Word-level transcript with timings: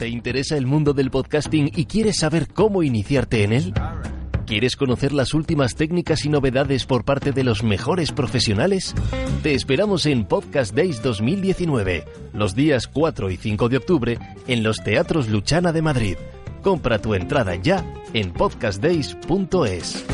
¿Te 0.00 0.08
interesa 0.08 0.56
el 0.56 0.66
mundo 0.66 0.94
del 0.94 1.10
podcasting 1.10 1.72
y 1.76 1.84
quieres 1.84 2.20
saber 2.20 2.48
cómo 2.48 2.82
iniciarte 2.82 3.44
en 3.44 3.52
él? 3.52 3.74
¿Quieres 4.46 4.74
conocer 4.74 5.12
las 5.12 5.34
últimas 5.34 5.74
técnicas 5.74 6.24
y 6.24 6.30
novedades 6.30 6.86
por 6.86 7.04
parte 7.04 7.32
de 7.32 7.44
los 7.44 7.62
mejores 7.62 8.10
profesionales? 8.10 8.94
Te 9.42 9.52
esperamos 9.52 10.06
en 10.06 10.24
Podcast 10.24 10.74
Days 10.74 11.02
2019, 11.02 12.06
los 12.32 12.54
días 12.54 12.86
4 12.86 13.30
y 13.30 13.36
5 13.36 13.68
de 13.68 13.76
octubre, 13.76 14.18
en 14.46 14.62
los 14.62 14.82
Teatros 14.82 15.28
Luchana 15.28 15.70
de 15.70 15.82
Madrid. 15.82 16.16
Compra 16.62 16.98
tu 16.98 17.12
entrada 17.12 17.56
ya 17.56 17.84
en 18.14 18.32
podcastdays.es. 18.32 20.06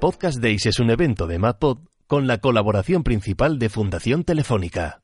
Podcast 0.00 0.42
Days 0.42 0.66
es 0.66 0.80
un 0.80 0.90
evento 0.90 1.28
de 1.28 1.38
MadPod 1.38 1.78
con 2.08 2.26
la 2.26 2.38
colaboración 2.38 3.04
principal 3.04 3.60
de 3.60 3.68
Fundación 3.68 4.24
Telefónica. 4.24 5.03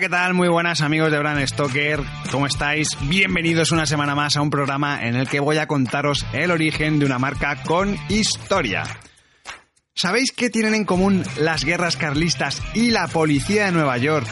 ¿Qué 0.00 0.08
tal? 0.08 0.32
Muy 0.32 0.48
buenas 0.48 0.80
amigos 0.80 1.12
de 1.12 1.18
Brand 1.18 1.46
Stoker. 1.46 2.00
¿Cómo 2.30 2.46
estáis? 2.46 2.88
Bienvenidos 3.02 3.70
una 3.70 3.84
semana 3.84 4.14
más 4.14 4.34
a 4.34 4.40
un 4.40 4.48
programa 4.48 5.06
en 5.06 5.14
el 5.14 5.28
que 5.28 5.40
voy 5.40 5.58
a 5.58 5.66
contaros 5.66 6.24
el 6.32 6.50
origen 6.50 6.98
de 6.98 7.04
una 7.04 7.18
marca 7.18 7.62
con 7.64 7.98
historia. 8.08 8.84
¿Sabéis 9.94 10.32
qué 10.32 10.48
tienen 10.48 10.74
en 10.74 10.86
común 10.86 11.22
las 11.38 11.66
guerras 11.66 11.98
carlistas 11.98 12.62
y 12.72 12.92
la 12.92 13.08
policía 13.08 13.66
de 13.66 13.72
Nueva 13.72 13.98
York 13.98 14.26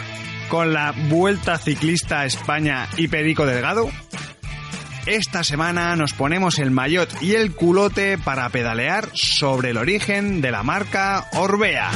con 0.49 0.73
la 0.73 0.95
Vuelta 1.11 1.59
Ciclista 1.59 2.21
a 2.21 2.25
España 2.25 2.89
y 2.97 3.09
Perico 3.09 3.45
Delgado? 3.45 3.91
Esta 5.05 5.45
semana 5.45 5.97
nos 5.97 6.15
ponemos 6.15 6.59
el 6.59 6.71
maillot 6.71 7.11
y 7.21 7.35
el 7.35 7.55
culote 7.55 8.17
para 8.17 8.49
pedalear 8.49 9.11
sobre 9.13 9.71
el 9.71 9.77
origen 9.77 10.41
de 10.41 10.51
la 10.51 10.63
marca 10.63 11.27
Orbea. 11.35 11.91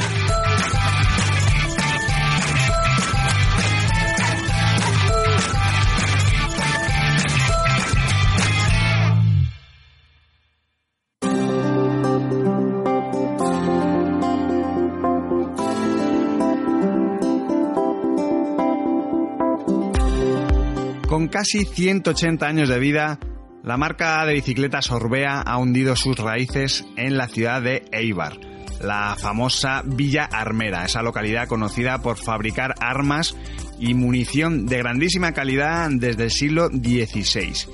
Casi 21.33 21.65
180 21.65 22.45
años 22.45 22.69
de 22.69 22.77
vida, 22.77 23.17
la 23.63 23.75
marca 23.75 24.23
de 24.23 24.35
bicicletas 24.35 24.91
Orbea 24.91 25.41
ha 25.41 25.57
hundido 25.57 25.95
sus 25.95 26.15
raíces 26.19 26.85
en 26.95 27.17
la 27.17 27.27
ciudad 27.27 27.59
de 27.59 27.85
Eibar, 27.91 28.39
la 28.79 29.15
famosa 29.19 29.81
Villa 29.83 30.25
Armera, 30.25 30.85
esa 30.85 31.01
localidad 31.01 31.47
conocida 31.47 32.03
por 32.03 32.17
fabricar 32.17 32.75
armas 32.79 33.35
y 33.79 33.95
munición 33.95 34.67
de 34.67 34.77
grandísima 34.77 35.31
calidad 35.31 35.89
desde 35.91 36.25
el 36.25 36.31
siglo 36.31 36.67
XVI. 36.67 37.67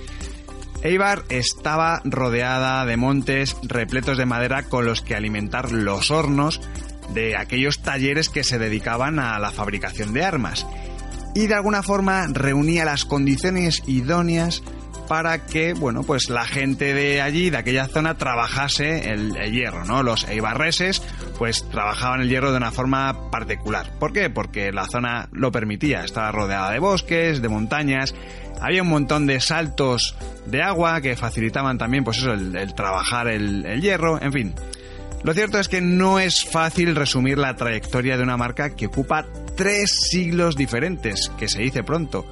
Eibar 0.81 1.25
estaba 1.27 2.01
rodeada 2.05 2.85
de 2.85 2.95
montes 2.95 3.57
repletos 3.63 4.17
de 4.17 4.25
madera 4.25 4.63
con 4.63 4.85
los 4.85 5.01
que 5.01 5.15
alimentar 5.15 5.73
los 5.73 6.11
hornos 6.11 6.61
de 7.13 7.35
aquellos 7.35 7.81
talleres 7.81 8.29
que 8.29 8.45
se 8.45 8.57
dedicaban 8.57 9.19
a 9.19 9.37
la 9.37 9.51
fabricación 9.51 10.13
de 10.13 10.23
armas 10.23 10.65
y 11.35 11.47
de 11.47 11.55
alguna 11.55 11.83
forma 11.83 12.27
reunía 12.27 12.85
las 12.85 13.05
condiciones 13.05 13.83
idóneas 13.87 14.63
para 15.09 15.43
que, 15.47 15.73
bueno, 15.73 16.03
pues 16.03 16.29
la 16.29 16.45
gente 16.45 16.93
de 16.93 17.19
allí, 17.19 17.49
de 17.49 17.57
aquella 17.57 17.87
zona, 17.87 18.15
trabajase 18.15 19.11
el, 19.11 19.33
hierro, 19.51 19.83
¿no? 19.83 20.03
Los 20.03 20.27
eibarreses, 20.29 21.01
pues 21.39 21.67
trabajaban 21.71 22.21
el 22.21 22.29
hierro 22.29 22.51
de 22.51 22.57
una 22.57 22.71
forma 22.71 23.31
particular. 23.31 23.91
¿Por 23.99 24.13
qué? 24.13 24.29
Porque 24.29 24.71
la 24.71 24.85
zona 24.85 25.27
lo 25.31 25.51
permitía, 25.51 26.03
estaba 26.03 26.31
rodeada 26.31 26.71
de 26.71 26.77
bosques, 26.77 27.41
de 27.41 27.49
montañas, 27.49 28.13
había 28.61 28.83
un 28.83 28.89
montón 28.89 29.25
de 29.25 29.39
saltos 29.39 30.15
de 30.45 30.61
agua 30.61 31.01
que 31.01 31.15
facilitaban 31.15 31.79
también, 31.79 32.03
pues 32.03 32.19
eso, 32.19 32.33
el, 32.33 32.73
trabajar 32.75 33.29
el, 33.29 33.65
el 33.65 33.81
hierro, 33.81 34.21
en 34.21 34.31
fin. 34.31 34.53
Lo 35.23 35.33
cierto 35.33 35.59
es 35.59 35.67
que 35.67 35.81
no 35.81 36.19
es 36.19 36.45
fácil 36.45 36.95
resumir 36.95 37.39
la 37.39 37.55
trayectoria 37.55 38.15
de 38.15 38.23
una 38.23 38.37
marca 38.37 38.75
que 38.75 38.85
ocupa 38.85 39.25
tres 39.59 39.91
siglos 40.09 40.55
diferentes, 40.55 41.29
que 41.37 41.49
se 41.49 41.61
dice 41.61 41.83
pronto. 41.83 42.25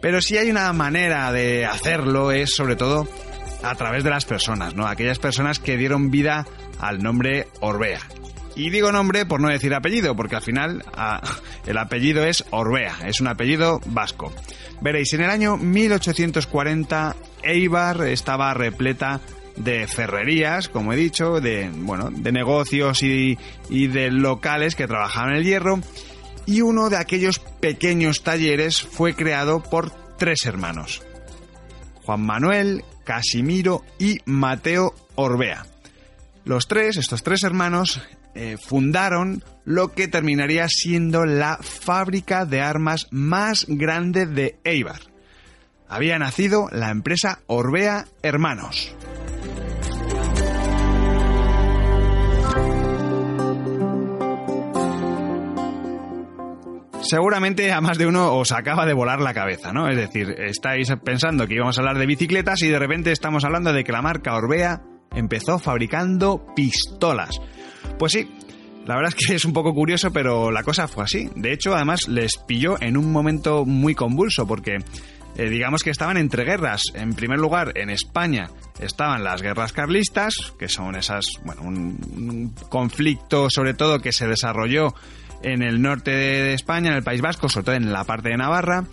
Pero 0.00 0.22
si 0.22 0.38
hay 0.38 0.48
una 0.48 0.72
manera 0.72 1.30
de 1.30 1.66
hacerlo 1.66 2.32
es 2.32 2.54
sobre 2.54 2.74
todo 2.74 3.06
a 3.62 3.74
través 3.74 4.02
de 4.02 4.08
las 4.08 4.24
personas, 4.24 4.74
¿no? 4.74 4.86
Aquellas 4.86 5.18
personas 5.18 5.58
que 5.58 5.76
dieron 5.76 6.10
vida 6.10 6.46
al 6.80 7.02
nombre 7.02 7.48
Orbea. 7.60 8.00
Y 8.56 8.70
digo 8.70 8.92
nombre 8.92 9.26
por 9.26 9.42
no 9.42 9.48
decir 9.48 9.74
apellido, 9.74 10.16
porque 10.16 10.36
al 10.36 10.42
final 10.42 10.82
el 11.66 11.76
apellido 11.76 12.24
es 12.24 12.42
Orbea, 12.48 12.96
es 13.04 13.20
un 13.20 13.28
apellido 13.28 13.82
vasco. 13.84 14.32
Veréis, 14.80 15.12
en 15.12 15.20
el 15.20 15.28
año 15.28 15.58
1840 15.58 17.14
Eibar 17.42 18.06
estaba 18.06 18.54
repleta 18.54 19.20
de 19.56 19.86
ferrerías, 19.86 20.70
como 20.70 20.94
he 20.94 20.96
dicho, 20.96 21.42
de, 21.42 21.68
bueno, 21.74 22.08
de 22.10 22.32
negocios 22.32 23.02
y, 23.02 23.36
y 23.68 23.88
de 23.88 24.10
locales 24.10 24.76
que 24.76 24.86
trabajaban 24.86 25.34
el 25.34 25.44
hierro. 25.44 25.80
Y 26.48 26.62
uno 26.62 26.88
de 26.88 26.96
aquellos 26.96 27.40
pequeños 27.40 28.22
talleres 28.22 28.80
fue 28.80 29.14
creado 29.14 29.62
por 29.62 29.90
tres 30.16 30.46
hermanos. 30.46 31.02
Juan 32.06 32.22
Manuel, 32.22 32.84
Casimiro 33.04 33.84
y 33.98 34.20
Mateo 34.24 34.94
Orbea. 35.14 35.66
Los 36.46 36.66
tres, 36.66 36.96
estos 36.96 37.22
tres 37.22 37.42
hermanos, 37.42 38.00
eh, 38.34 38.56
fundaron 38.56 39.44
lo 39.66 39.92
que 39.92 40.08
terminaría 40.08 40.68
siendo 40.70 41.26
la 41.26 41.58
fábrica 41.60 42.46
de 42.46 42.62
armas 42.62 43.08
más 43.10 43.66
grande 43.68 44.24
de 44.24 44.58
Eibar. 44.64 45.02
Había 45.86 46.18
nacido 46.18 46.70
la 46.72 46.88
empresa 46.88 47.40
Orbea 47.46 48.06
Hermanos. 48.22 48.94
Seguramente 57.02 57.72
a 57.72 57.80
más 57.80 57.96
de 57.96 58.06
uno 58.06 58.34
os 58.34 58.52
acaba 58.52 58.84
de 58.84 58.92
volar 58.92 59.20
la 59.20 59.32
cabeza, 59.32 59.72
¿no? 59.72 59.88
Es 59.88 59.96
decir, 59.96 60.34
estáis 60.38 60.92
pensando 61.04 61.46
que 61.46 61.54
íbamos 61.54 61.78
a 61.78 61.80
hablar 61.80 61.98
de 61.98 62.06
bicicletas 62.06 62.62
y 62.62 62.68
de 62.68 62.78
repente 62.78 63.12
estamos 63.12 63.44
hablando 63.44 63.72
de 63.72 63.84
que 63.84 63.92
la 63.92 64.02
marca 64.02 64.34
Orbea 64.34 64.82
empezó 65.14 65.58
fabricando 65.58 66.44
pistolas. 66.54 67.40
Pues 67.98 68.12
sí, 68.12 68.28
la 68.84 68.96
verdad 68.96 69.14
es 69.16 69.26
que 69.26 69.34
es 69.34 69.44
un 69.44 69.52
poco 69.52 69.72
curioso, 69.74 70.12
pero 70.12 70.50
la 70.50 70.62
cosa 70.62 70.88
fue 70.88 71.04
así. 71.04 71.30
De 71.36 71.52
hecho, 71.52 71.74
además 71.74 72.08
les 72.08 72.36
pilló 72.46 72.76
en 72.80 72.96
un 72.96 73.12
momento 73.12 73.64
muy 73.64 73.94
convulso, 73.94 74.46
porque 74.46 74.78
eh, 75.36 75.48
digamos 75.48 75.82
que 75.82 75.90
estaban 75.90 76.16
entre 76.16 76.44
guerras. 76.44 76.82
En 76.94 77.14
primer 77.14 77.38
lugar, 77.38 77.72
en 77.76 77.90
España 77.90 78.50
estaban 78.80 79.22
las 79.22 79.40
guerras 79.40 79.72
carlistas, 79.72 80.34
que 80.58 80.68
son 80.68 80.96
esas, 80.96 81.26
bueno, 81.44 81.62
un 81.62 82.54
conflicto 82.68 83.48
sobre 83.50 83.74
todo 83.74 84.00
que 84.00 84.12
se 84.12 84.26
desarrolló 84.26 84.94
en 85.42 85.62
el 85.62 85.80
norte 85.80 86.10
de 86.10 86.54
España, 86.54 86.90
en 86.90 86.96
el 86.96 87.02
País 87.02 87.20
Vasco, 87.20 87.48
sobre 87.48 87.64
todo 87.64 87.74
en 87.76 87.92
la 87.92 88.04
parte 88.04 88.30
de 88.30 88.36
Navarra. 88.36 88.84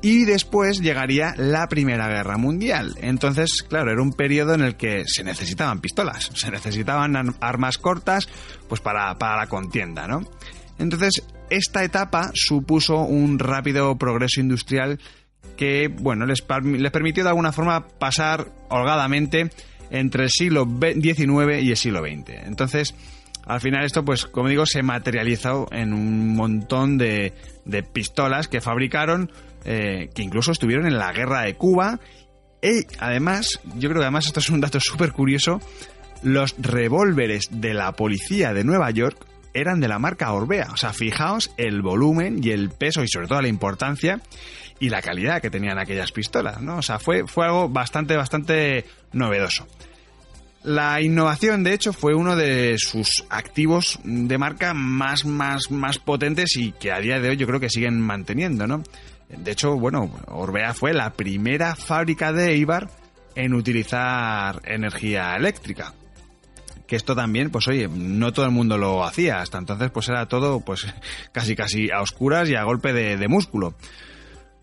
Y 0.00 0.24
después 0.24 0.80
llegaría 0.80 1.34
la 1.36 1.66
Primera 1.68 2.06
Guerra 2.08 2.36
Mundial. 2.36 2.94
Entonces, 3.00 3.64
claro, 3.68 3.90
era 3.90 4.00
un 4.00 4.12
periodo 4.12 4.54
en 4.54 4.62
el 4.62 4.76
que 4.76 5.04
se 5.06 5.24
necesitaban 5.24 5.80
pistolas, 5.80 6.30
se 6.34 6.50
necesitaban 6.50 7.34
armas 7.40 7.78
cortas, 7.78 8.28
pues 8.68 8.80
para, 8.80 9.16
para 9.18 9.36
la 9.36 9.46
contienda, 9.48 10.06
¿no? 10.06 10.20
Entonces, 10.78 11.24
esta 11.50 11.82
etapa 11.82 12.30
supuso 12.34 12.98
un 12.98 13.38
rápido 13.38 13.96
progreso 13.98 14.40
industrial 14.40 15.00
que, 15.56 15.88
bueno, 15.88 16.26
les, 16.26 16.44
les 16.62 16.92
permitió 16.92 17.24
de 17.24 17.30
alguna 17.30 17.52
forma 17.52 17.88
pasar 17.88 18.46
holgadamente 18.68 19.50
entre 19.90 20.24
el 20.24 20.30
siglo 20.30 20.64
XIX 20.64 21.62
y 21.62 21.70
el 21.70 21.76
siglo 21.76 22.00
XX. 22.00 22.46
Entonces, 22.46 22.94
al 23.48 23.60
final 23.60 23.84
esto, 23.84 24.04
pues 24.04 24.26
como 24.26 24.48
digo, 24.48 24.66
se 24.66 24.82
materializó 24.82 25.68
en 25.72 25.94
un 25.94 26.36
montón 26.36 26.98
de, 26.98 27.32
pistolas 27.92 28.46
que 28.46 28.60
fabricaron, 28.60 29.32
eh, 29.64 30.10
que 30.14 30.22
incluso 30.22 30.52
estuvieron 30.52 30.86
en 30.86 30.98
la 30.98 31.12
guerra 31.12 31.42
de 31.42 31.54
Cuba 31.54 31.98
Y 32.62 32.86
además, 32.98 33.60
yo 33.76 33.88
creo 33.88 34.00
que 34.00 34.04
además 34.04 34.26
esto 34.26 34.40
es 34.40 34.50
un 34.50 34.60
dato 34.60 34.78
súper 34.80 35.12
curioso, 35.12 35.60
los 36.22 36.54
revólveres 36.58 37.48
de 37.50 37.72
la 37.72 37.92
policía 37.92 38.52
de 38.52 38.64
Nueva 38.64 38.90
York 38.90 39.26
eran 39.54 39.80
de 39.80 39.88
la 39.88 39.98
marca 39.98 40.32
Orbea. 40.32 40.68
O 40.72 40.76
sea, 40.76 40.92
fijaos 40.92 41.50
el 41.56 41.80
volumen 41.80 42.44
y 42.44 42.50
el 42.50 42.68
peso 42.68 43.02
y 43.02 43.08
sobre 43.08 43.28
todo 43.28 43.40
la 43.40 43.48
importancia 43.48 44.20
y 44.78 44.90
la 44.90 45.00
calidad 45.00 45.40
que 45.40 45.50
tenían 45.50 45.78
aquellas 45.78 46.12
pistolas, 46.12 46.60
¿no? 46.60 46.76
O 46.76 46.82
sea, 46.82 46.98
fue, 46.98 47.26
fue 47.26 47.46
algo 47.46 47.68
bastante, 47.68 48.14
bastante 48.14 48.84
novedoso. 49.12 49.66
La 50.64 51.00
innovación, 51.00 51.62
de 51.62 51.72
hecho, 51.72 51.92
fue 51.92 52.14
uno 52.14 52.34
de 52.34 52.76
sus 52.78 53.24
activos 53.30 54.00
de 54.02 54.38
marca 54.38 54.74
más, 54.74 55.24
más, 55.24 55.70
más 55.70 55.98
potentes 55.98 56.56
y 56.56 56.72
que 56.72 56.90
a 56.90 56.98
día 56.98 57.20
de 57.20 57.30
hoy 57.30 57.36
yo 57.36 57.46
creo 57.46 57.60
que 57.60 57.70
siguen 57.70 58.00
manteniendo, 58.00 58.66
¿no? 58.66 58.82
De 59.28 59.52
hecho, 59.52 59.76
bueno, 59.76 60.10
Orbea 60.26 60.74
fue 60.74 60.92
la 60.92 61.12
primera 61.12 61.76
fábrica 61.76 62.32
de 62.32 62.52
Eibar 62.52 62.88
en 63.34 63.54
utilizar 63.54 64.60
energía 64.64 65.36
eléctrica. 65.36 65.92
Que 66.86 66.96
esto 66.96 67.14
también, 67.14 67.50
pues 67.50 67.68
oye, 67.68 67.86
no 67.88 68.32
todo 68.32 68.46
el 68.46 68.50
mundo 68.50 68.78
lo 68.78 69.04
hacía. 69.04 69.40
Hasta 69.40 69.58
entonces, 69.58 69.90
pues 69.90 70.08
era 70.08 70.26
todo, 70.26 70.60
pues 70.60 70.86
casi 71.32 71.54
casi 71.54 71.90
a 71.90 72.00
oscuras 72.00 72.48
y 72.48 72.56
a 72.56 72.64
golpe 72.64 72.92
de, 72.92 73.28
músculo. 73.28 73.74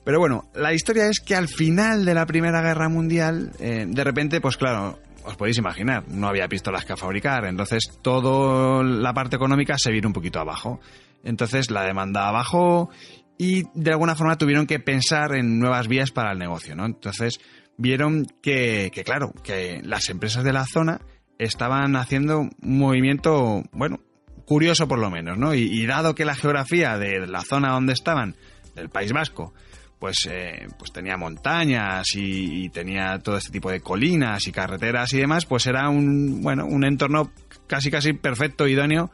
Pero 0.04 0.20
bueno, 0.20 0.50
la 0.54 0.74
historia 0.74 1.08
es 1.08 1.20
que 1.20 1.36
al 1.36 1.48
final 1.48 2.04
de 2.04 2.14
la 2.14 2.26
Primera 2.26 2.62
Guerra 2.62 2.90
Mundial, 2.90 3.52
eh, 3.60 3.86
de 3.88 4.04
repente, 4.04 4.42
pues 4.42 4.58
claro, 4.58 5.00
os 5.26 5.36
podéis 5.36 5.58
imaginar, 5.58 6.08
no 6.08 6.28
había 6.28 6.48
pistolas 6.48 6.86
que 6.86 6.96
fabricar, 6.96 7.46
entonces 7.46 8.00
toda 8.02 8.84
la 8.84 9.14
parte 9.14 9.36
económica 9.36 9.76
se 9.78 9.92
vino 9.92 10.08
un 10.08 10.14
poquito 10.14 10.40
abajo. 10.40 10.80
Entonces 11.24 11.72
la 11.72 11.84
demanda 11.84 12.30
bajó 12.32 12.90
y 13.38 13.64
de 13.74 13.92
alguna 13.92 14.16
forma 14.16 14.38
tuvieron 14.38 14.68
que 14.68 14.80
pensar 14.80 15.36
en 15.36 15.60
nuevas 15.60 15.88
vías 15.88 16.12
para 16.12 16.32
el 16.32 16.38
negocio, 16.38 16.76
¿no? 16.76 16.86
Entonces 16.86 17.40
vieron 17.78 18.26
que, 18.42 18.92
claro, 19.06 19.34
que 19.44 19.82
las 19.84 20.10
empresas 20.10 20.44
de 20.44 20.54
la 20.54 20.66
zona 20.66 21.02
estaban 21.38 21.96
haciendo 21.96 22.42
un 22.42 22.52
movimiento, 22.62 23.64
bueno, 23.72 24.00
curioso 24.46 24.88
por 24.88 25.00
lo 25.00 25.10
menos, 25.10 25.38
¿no? 25.38 25.54
Y, 25.54 25.86
dado 25.86 26.16
que 26.16 26.24
la 26.24 26.36
geografía 26.36 26.98
de 26.98 27.28
la 27.28 27.42
zona 27.42 27.72
donde 27.72 27.94
estaban, 27.94 28.36
del 28.76 28.90
País 28.90 29.12
Vasco, 29.12 29.54
pues, 30.00 30.28
eh, 30.30 30.68
pues 30.78 30.92
tenía 30.92 31.18
montañas 31.18 32.06
y, 32.16 32.66
y, 32.66 32.70
tenía 32.70 33.20
todo 33.20 33.38
este 33.38 33.52
tipo 33.52 33.72
de 33.72 33.82
colinas 33.82 34.48
y 34.48 34.52
carreteras 34.52 35.14
y 35.14 35.20
demás, 35.20 35.46
pues 35.46 35.66
era 35.68 35.90
un, 35.90 36.42
bueno, 36.42 36.66
un 36.66 36.86
entorno 36.86 37.32
casi 37.68 37.90
casi 37.90 38.14
perfecto, 38.14 38.68
idóneo 38.68 39.12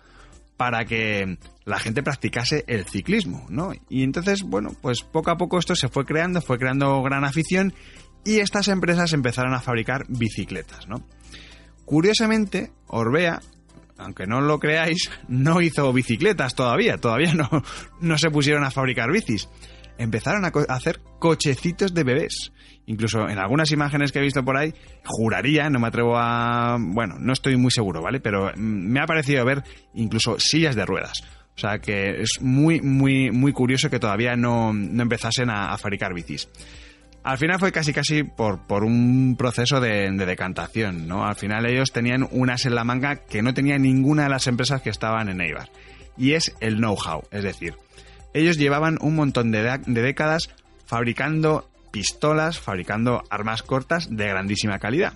para 0.57 0.85
que 0.85 1.37
la 1.65 1.79
gente 1.79 2.03
practicase 2.03 2.63
el 2.67 2.85
ciclismo, 2.85 3.45
¿no? 3.49 3.71
Y 3.89 4.03
entonces, 4.03 4.43
bueno, 4.43 4.75
pues 4.79 5.01
poco 5.01 5.31
a 5.31 5.37
poco 5.37 5.57
esto 5.57 5.75
se 5.75 5.87
fue 5.87 6.05
creando, 6.05 6.41
fue 6.41 6.59
creando 6.59 7.01
gran 7.01 7.23
afición 7.23 7.73
y 8.23 8.39
estas 8.39 8.67
empresas 8.67 9.13
empezaron 9.13 9.53
a 9.53 9.61
fabricar 9.61 10.05
bicicletas, 10.07 10.87
¿no? 10.87 11.03
Curiosamente, 11.85 12.71
Orbea, 12.87 13.41
aunque 14.01 14.27
no 14.27 14.41
lo 14.41 14.59
creáis, 14.59 15.09
no 15.27 15.61
hizo 15.61 15.91
bicicletas 15.93 16.55
todavía, 16.55 16.97
todavía 16.97 17.33
no, 17.33 17.49
no 18.01 18.17
se 18.17 18.29
pusieron 18.29 18.63
a 18.63 18.71
fabricar 18.71 19.11
bicis. 19.11 19.47
Empezaron 19.97 20.45
a, 20.45 20.51
hacer 20.73 20.99
cochecitos 21.19 21.93
de 21.93 22.03
bebés. 22.03 22.51
Incluso 22.87 23.29
en 23.29 23.37
algunas 23.37 23.71
imágenes 23.71 24.11
que 24.11 24.19
he 24.19 24.23
visto 24.23 24.43
por 24.43 24.57
ahí, 24.57 24.73
juraría, 25.05 25.69
no 25.69 25.79
me 25.79 25.87
atrevo 25.87 26.17
a... 26.17 26.77
Bueno, 26.79 27.15
no 27.19 27.33
estoy 27.33 27.55
muy 27.55 27.69
seguro, 27.69 28.01
¿vale? 28.01 28.19
Pero 28.19 28.51
me 28.57 28.99
ha 28.99 29.05
parecido 29.05 29.45
ver 29.45 29.63
incluso 29.93 30.39
sillas 30.39 30.75
de 30.75 30.85
ruedas. 30.85 31.21
O 31.55 31.59
sea 31.59 31.79
que 31.79 32.21
es 32.21 32.41
muy, 32.41 32.81
muy, 32.81 33.29
muy 33.29 33.51
curioso 33.53 33.89
que 33.89 33.99
todavía 33.99 34.35
no, 34.35 34.71
empezasen 34.71 35.49
a, 35.49 35.77
fabricar 35.77 36.13
bicis. 36.13 36.49
Al 37.23 37.37
final 37.37 37.59
fue 37.59 37.71
casi 37.71 37.93
casi 37.93 38.23
por, 38.23 38.65
por 38.65 38.83
un 38.83 39.35
proceso 39.37 39.79
de, 39.79 40.09
de, 40.11 40.25
decantación, 40.25 41.07
¿no? 41.07 41.25
Al 41.25 41.35
final 41.35 41.67
ellos 41.67 41.91
tenían 41.91 42.27
unas 42.31 42.65
en 42.65 42.73
la 42.73 42.83
manga 42.83 43.17
que 43.17 43.43
no 43.43 43.53
tenía 43.53 43.77
ninguna 43.77 44.23
de 44.23 44.29
las 44.29 44.47
empresas 44.47 44.81
que 44.81 44.89
estaban 44.89 45.29
en 45.29 45.39
Eibar. 45.39 45.69
Y 46.17 46.33
es 46.33 46.55
el 46.59 46.77
know-how, 46.77 47.23
es 47.31 47.43
decir, 47.43 47.75
ellos 48.33 48.57
llevaban 48.57 48.97
un 49.01 49.15
montón 49.15 49.51
de, 49.51 49.79
de 49.85 50.01
décadas 50.01 50.49
fabricando 50.85 51.69
pistolas, 51.91 52.59
fabricando 52.59 53.23
armas 53.29 53.63
cortas 53.63 54.07
de 54.09 54.27
grandísima 54.27 54.79
calidad. 54.79 55.13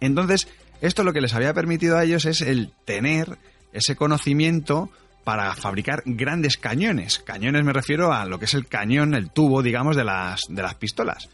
Entonces, 0.00 0.48
esto 0.80 1.04
lo 1.04 1.12
que 1.12 1.20
les 1.20 1.34
había 1.34 1.54
permitido 1.54 1.96
a 1.96 2.04
ellos 2.04 2.26
es 2.26 2.42
el 2.42 2.72
tener 2.84 3.38
ese 3.72 3.96
conocimiento 3.96 4.90
para 5.26 5.52
fabricar 5.56 6.04
grandes 6.06 6.56
cañones. 6.56 7.18
Cañones 7.18 7.64
me 7.64 7.72
refiero 7.72 8.12
a 8.12 8.24
lo 8.26 8.38
que 8.38 8.44
es 8.44 8.54
el 8.54 8.68
cañón, 8.68 9.12
el 9.12 9.32
tubo, 9.32 9.60
digamos, 9.60 9.96
de 9.96 10.04
las, 10.04 10.42
de 10.48 10.62
las 10.62 10.76
pistolas. 10.76 11.28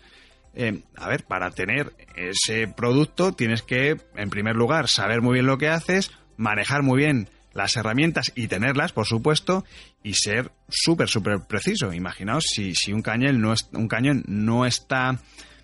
Eh, 0.55 0.81
a 0.97 1.09
ver, 1.09 1.25
para 1.25 1.51
tener 1.51 1.93
ese 2.17 2.69
producto 2.69 3.33
tienes 3.35 3.61
que, 3.61 3.99
en 4.17 4.31
primer 4.31 4.57
lugar, 4.57 4.89
saber 4.89 5.21
muy 5.21 5.35
bien 5.35 5.45
lo 5.45 5.59
que 5.59 5.69
haces, 5.69 6.11
manejar 6.39 6.83
muy 6.83 7.01
bien 7.01 7.29
las 7.53 7.77
herramientas 7.77 8.33
y 8.35 8.49
tenerlas, 8.49 8.93
por 8.93 9.05
supuesto, 9.05 9.67
y 10.03 10.15
ser 10.15 10.53
súper, 10.71 11.11
súper 11.11 11.41
preciso. 11.47 11.93
Imaginaos 11.93 12.45
si, 12.49 12.75
si 12.75 12.95
un, 12.95 13.03
cañón 13.03 13.43
no 13.43 13.53
es, 13.53 13.69
un 13.75 13.89
cañón 13.89 14.25
no 14.27 14.65
está 14.65 15.19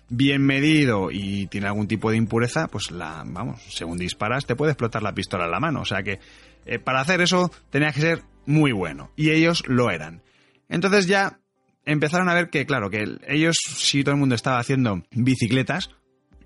bien 0.07 0.43
medido 0.43 1.09
y 1.09 1.47
tiene 1.47 1.65
algún 1.65 1.87
tipo 1.87 2.11
de 2.11 2.17
impureza, 2.17 2.67
pues 2.67 2.91
la, 2.91 3.23
vamos, 3.25 3.59
según 3.69 3.97
disparas 3.97 4.45
te 4.45 4.55
puede 4.55 4.73
explotar 4.73 5.01
la 5.01 5.15
pistola 5.15 5.45
en 5.45 5.51
la 5.51 5.59
mano. 5.59 5.81
O 5.81 5.85
sea 5.85 6.03
que 6.03 6.19
eh, 6.65 6.79
para 6.79 7.01
hacer 7.01 7.21
eso 7.21 7.51
tenía 7.69 7.91
que 7.91 8.01
ser 8.01 8.23
muy 8.45 8.71
bueno. 8.71 9.11
Y 9.15 9.31
ellos 9.31 9.63
lo 9.67 9.91
eran. 9.91 10.21
Entonces 10.67 11.07
ya 11.07 11.39
empezaron 11.85 12.29
a 12.29 12.33
ver 12.33 12.49
que, 12.49 12.65
claro, 12.65 12.89
que 12.89 13.05
ellos, 13.27 13.55
si 13.65 14.03
todo 14.03 14.13
el 14.13 14.19
mundo 14.19 14.35
estaba 14.35 14.59
haciendo 14.59 15.03
bicicletas, 15.11 15.89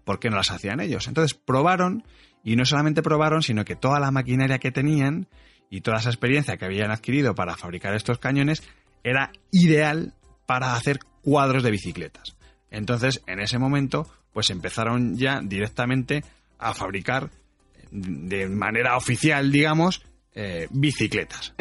¿por 0.04 0.20
qué 0.20 0.30
no 0.30 0.38
las 0.38 0.52
hacían 0.52 0.80
ellos? 0.80 1.08
Entonces 1.08 1.34
probaron 1.34 2.04
y 2.44 2.56
no 2.56 2.66
solamente 2.66 3.02
probaron, 3.02 3.42
sino 3.42 3.66
que 3.66 3.76
toda 3.76 4.00
la 4.00 4.12
maquinaria 4.12 4.60
que 4.60 4.72
tenían 4.72 5.28
y 5.70 5.82
toda 5.82 5.98
esa 5.98 6.10
experiencia 6.10 6.58
que 6.58 6.66
habían 6.66 6.92
adquirido 6.92 7.36
para 7.36 7.56
fabricar 7.58 7.96
estos 7.96 8.20
cañones 8.20 8.64
era 9.04 9.32
ideal 9.52 10.14
para 10.46 10.76
hacer 10.76 11.00
cuadros 11.22 11.64
de 11.64 11.72
bicicletas. 11.72 12.36
Entonces, 12.70 13.22
en 13.28 13.40
ese 13.40 13.60
momento, 13.60 14.08
pues 14.34 14.50
empezaron 14.50 15.16
ya 15.16 15.40
directamente 15.42 16.24
a 16.58 16.74
fabricar 16.74 17.30
de 17.94 18.50
manera 18.50 18.98
oficial, 18.98 19.52
digamos, 19.52 20.04
eh, 20.34 20.68
bicicletas. 20.72 21.54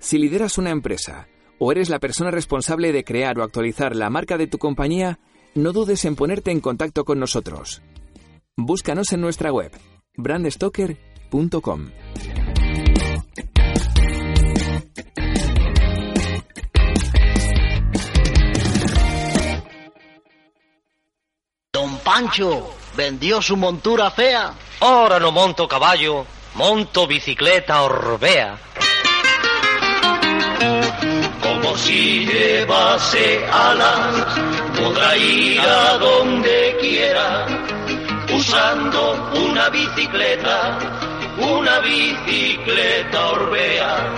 Si 0.00 0.18
lideras 0.18 0.58
una 0.58 0.70
empresa 0.70 1.28
o 1.60 1.70
eres 1.70 1.88
la 1.88 2.00
persona 2.00 2.32
responsable 2.32 2.92
de 2.92 3.04
crear 3.04 3.38
o 3.38 3.44
actualizar 3.44 3.94
la 3.94 4.10
marca 4.10 4.36
de 4.36 4.48
tu 4.48 4.58
compañía, 4.58 5.20
no 5.54 5.72
dudes 5.72 6.04
en 6.04 6.16
ponerte 6.16 6.50
en 6.50 6.60
contacto 6.60 7.04
con 7.04 7.20
nosotros. 7.20 7.80
Búscanos 8.56 9.12
en 9.12 9.20
nuestra 9.20 9.52
web, 9.52 9.70
brandstoker.com. 10.16 11.90
Don 21.80 21.96
Pancho 22.00 22.74
vendió 22.94 23.40
su 23.40 23.56
montura 23.56 24.10
fea. 24.10 24.52
Ahora 24.80 25.18
no 25.18 25.32
monto 25.32 25.66
caballo, 25.66 26.26
monto 26.54 27.06
bicicleta 27.06 27.80
Orbea 27.80 28.58
si 31.76 32.26
llevase 32.26 33.42
alas, 33.50 34.26
podrá 34.78 35.16
ir 35.16 35.60
a 35.60 35.96
donde 35.98 36.76
quiera, 36.80 37.46
usando 38.36 39.30
una 39.48 39.70
bicicleta, 39.70 40.78
una 41.38 41.80
bicicleta 41.80 43.30
Orbea. 43.30 44.14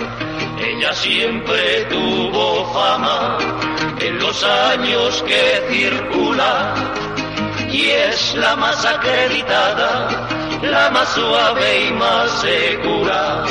Ella 0.59 0.93
siempre 0.93 1.85
tuvo 1.85 2.65
fama 2.73 3.37
en 3.99 4.19
los 4.19 4.43
años 4.43 5.23
que 5.23 5.63
circula 5.71 7.02
y 7.73 7.89
es 7.89 8.35
la 8.35 8.55
más 8.55 8.85
acreditada, 8.85 10.27
la 10.61 10.91
más 10.91 11.09
suave 11.09 11.85
y 11.87 11.91
más 11.93 12.29
segura. 12.39 13.43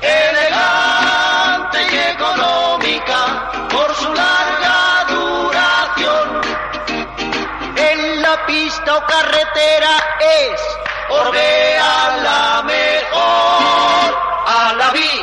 Elegante 0.00 1.78
y 1.92 1.96
económica 2.14 3.50
por 3.68 3.92
su 3.96 4.14
larga 4.14 5.04
duración. 5.08 6.28
En 7.76 8.22
la 8.22 8.46
pista 8.46 8.98
o 8.98 9.04
carretera 9.04 9.94
es 10.20 10.60
Orbea 11.10 12.16
la 12.22 12.62
mejor. 12.62 14.08
A 14.46 14.72
la 14.78 14.90
vi, 14.92 15.14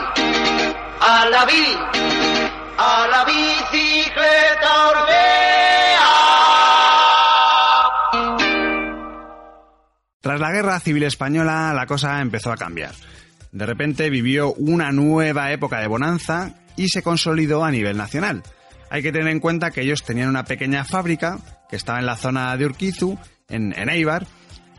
a 1.00 1.26
la 1.30 1.46
vi, 1.46 1.78
a 2.78 3.08
la 3.08 3.24
bicicleta 3.24 4.88
Orbea. 4.90 6.33
Tras 10.34 10.42
la 10.42 10.52
Guerra 10.52 10.80
Civil 10.80 11.04
Española, 11.04 11.74
la 11.76 11.86
cosa 11.86 12.20
empezó 12.20 12.52
a 12.52 12.58
cambiar. 12.58 12.96
De 13.52 13.68
repente 13.68 14.10
vivió 14.10 14.52
una 14.56 14.92
nueva 14.92 15.52
época 15.52 15.80
de 15.80 15.86
bonanza 15.86 16.56
y 16.76 16.90
se 16.90 17.04
consolidó 17.04 17.64
a 17.64 17.70
nivel 17.70 17.98
nacional. 17.98 18.42
Hay 18.90 19.04
que 19.04 19.12
tener 19.12 19.28
en 19.28 19.40
cuenta 19.40 19.70
que 19.70 19.82
ellos 19.82 20.02
tenían 20.02 20.30
una 20.30 20.44
pequeña 20.44 20.86
fábrica 20.86 21.38
que 21.70 21.76
estaba 21.76 22.00
en 22.00 22.08
la 22.08 22.16
zona 22.16 22.58
de 22.58 22.66
Urquizu, 22.66 23.16
en, 23.48 23.76
Eibar, 23.88 24.26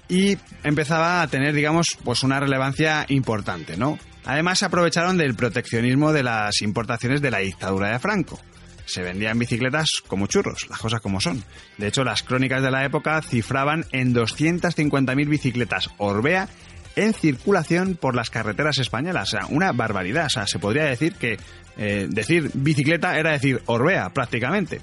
y 0.08 0.38
empezaba 0.64 1.23
a 1.23 1.28
tener, 1.28 1.54
digamos, 1.54 1.87
pues 2.02 2.25
una 2.25 2.40
relevancia 2.40 3.06
importante, 3.08 3.76
¿no? 3.76 3.96
Además 4.25 4.58
se 4.58 4.64
aprovecharon 4.64 5.16
del 5.16 5.37
proteccionismo 5.37 6.12
de 6.12 6.25
las 6.25 6.62
importaciones 6.62 7.23
de 7.23 7.30
la 7.30 7.38
dictadura 7.38 7.92
de 7.92 8.00
Franco. 8.00 8.40
Se 8.87 9.03
vendían 9.03 9.38
bicicletas 9.38 9.88
como 10.07 10.26
churros, 10.26 10.67
las 10.69 10.79
cosas 10.79 11.00
como 11.00 11.21
son. 11.21 11.43
De 11.79 11.88
hecho, 11.88 12.05
las 12.05 12.23
crónicas 12.23 12.62
de 12.62 12.71
la 12.71 12.85
época 12.85 13.23
cifraban 13.23 13.87
en 13.93 14.14
250.000 14.14 15.29
bicicletas 15.29 15.91
Orbea 15.99 16.49
en 16.97 17.12
circulación 17.12 17.97
por 17.97 18.14
las 18.14 18.31
carreteras 18.31 18.79
españolas. 18.79 19.29
O 19.29 19.31
sea, 19.38 19.47
una 19.47 19.73
barbaridad. 19.73 20.26
O 20.26 20.31
sea, 20.31 20.47
se 20.47 20.59
podría 20.59 20.85
decir 20.85 21.14
que 21.14 21.38
eh, 21.76 22.07
decir 22.09 22.50
bicicleta 22.55 23.19
era 23.19 23.33
decir 23.33 23.62
Orbea, 23.67 24.11
prácticamente. 24.11 24.81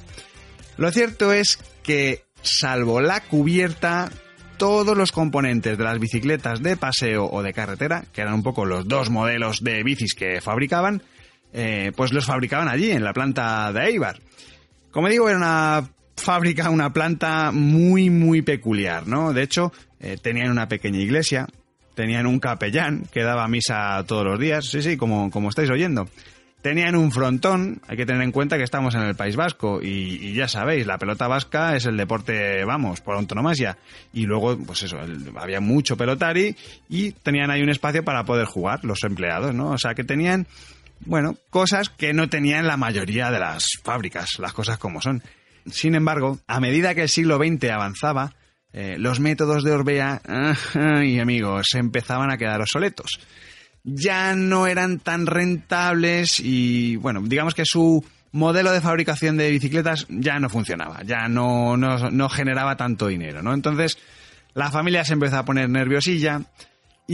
Lo 0.78 0.92
cierto 0.92 1.32
es 1.32 1.60
que, 1.84 2.24
salvo 2.42 3.02
la 3.02 3.22
cubierta, 3.22 4.10
todos 4.58 4.98
los 4.98 5.12
componentes 5.12 5.78
de 5.78 5.84
las 5.84 6.00
bicicletas 6.00 6.62
de 6.62 6.78
paseo 6.78 7.26
o 7.26 7.42
de 7.44 7.54
carretera, 7.54 8.06
que 8.14 8.22
eran 8.22 8.36
un 8.36 8.44
poco 8.44 8.66
los 8.66 8.88
dos 8.88 9.10
modelos 9.10 9.64
de 9.64 9.84
bicis 9.84 10.14
que 10.14 10.42
fabricaban, 10.42 11.02
eh, 11.54 11.92
pues 11.96 12.14
los 12.14 12.26
fabricaban 12.26 12.68
allí, 12.68 12.92
en 12.92 13.04
la 13.04 13.14
planta 13.14 13.72
de 13.74 13.86
Eibar. 13.88 14.20
Como 14.92 15.08
digo, 15.08 15.30
era 15.30 15.38
una 15.38 15.90
fábrica, 16.16 16.70
una 16.70 16.94
planta 16.94 17.52
muy, 17.52 18.10
muy 18.10 18.42
peculiar, 18.42 19.08
¿no? 19.08 19.34
De 19.34 19.44
hecho, 19.44 19.72
eh, 20.00 20.18
tenían 20.22 20.52
una 20.52 20.68
pequeña 20.68 21.00
iglesia, 21.00 21.48
tenían 21.96 22.26
un 22.26 22.40
capellán 22.40 23.04
que 23.12 23.24
daba 23.24 23.48
misa 23.48 24.04
todos 24.08 24.26
los 24.26 24.40
días, 24.40 24.66
sí, 24.66 24.82
sí, 24.82 24.98
como, 24.98 25.30
como 25.32 25.50
estáis 25.50 25.70
oyendo. 25.70 26.08
Tenían 26.62 26.96
un 26.96 27.12
frontón, 27.12 27.82
hay 27.88 27.98
que 27.98 28.06
tener 28.06 28.22
en 28.22 28.32
cuenta 28.32 28.58
que 28.58 28.64
estamos 28.64 28.94
en 28.94 29.02
el 29.02 29.16
País 29.16 29.36
Vasco 29.36 29.80
y, 29.82 30.34
ya 30.36 30.48
sabéis, 30.48 30.86
la 30.86 31.00
pelota 31.00 31.28
vasca 31.28 31.76
es 31.76 31.88
el 31.88 31.98
deporte, 31.98 32.64
vamos, 32.66 33.02
por 33.02 33.18
antonomasia. 33.18 33.80
Y 34.14 34.28
luego, 34.28 34.56
pues 34.60 34.84
eso, 34.84 35.00
había 35.38 35.60
mucho 35.60 35.98
pelotari 35.98 36.56
y 36.88 37.14
tenían 37.14 37.50
ahí 37.50 37.64
un 37.64 37.70
espacio 37.70 38.04
para 38.04 38.26
poder 38.26 38.46
jugar 38.46 38.86
los 38.86 39.04
empleados, 39.04 39.56
¿no? 39.56 39.72
O 39.72 39.78
sea 39.80 39.96
que 39.96 40.04
tenían, 40.04 40.46
bueno, 41.06 41.36
cosas 41.50 41.90
que 41.90 42.14
no 42.14 42.30
tenían 42.30 42.68
la 42.68 42.78
mayoría 42.78 43.32
de 43.32 43.40
las 43.40 43.66
fábricas, 43.84 44.40
las 44.40 44.54
cosas 44.54 44.78
como 44.78 45.02
son. 45.02 45.22
Sin 45.70 45.96
embargo, 45.96 46.40
a 46.48 46.60
medida 46.60 46.96
que 46.96 47.04
el 47.04 47.10
siglo 47.10 47.38
XX 47.38 47.70
avanzaba, 47.72 48.34
eh, 48.74 48.96
los 48.98 49.20
métodos 49.20 49.64
de 49.64 49.72
Orbea, 49.72 50.22
y 51.04 51.20
amigos, 51.20 51.68
empezaban 51.76 52.32
a 52.32 52.38
quedar 52.38 52.62
obsoletos 52.62 53.20
ya 53.84 54.36
no 54.36 54.68
eran 54.68 55.00
tan 55.00 55.26
rentables 55.26 56.40
y 56.40 56.96
bueno, 56.98 57.22
digamos 57.24 57.56
que 57.56 57.66
su 57.66 58.04
modelo 58.32 58.72
de 58.72 58.82
fabricación 58.82 59.38
de 59.38 59.52
bicicletas 59.52 60.06
ya 60.10 60.40
no 60.40 60.50
funcionaba, 60.50 61.02
ya 61.04 61.28
no, 61.28 61.78
no, 61.78 62.30
generaba 62.30 62.78
tanto 62.78 63.08
dinero, 63.08 63.42
¿no? 63.42 63.54
Entonces 63.54 63.98
la 64.54 64.72
familia 64.72 65.04
se 65.04 65.14
empezó 65.14 65.38
a 65.38 65.46
poner 65.46 65.70
nerviosilla 65.70 66.42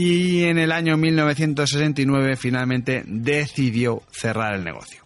y 0.00 0.44
en 0.44 0.58
el 0.58 0.70
año 0.70 0.96
1969 0.96 2.36
finalmente 2.36 3.02
decidió 3.04 4.04
cerrar 4.12 4.54
el 4.54 4.62
negocio. 4.62 5.04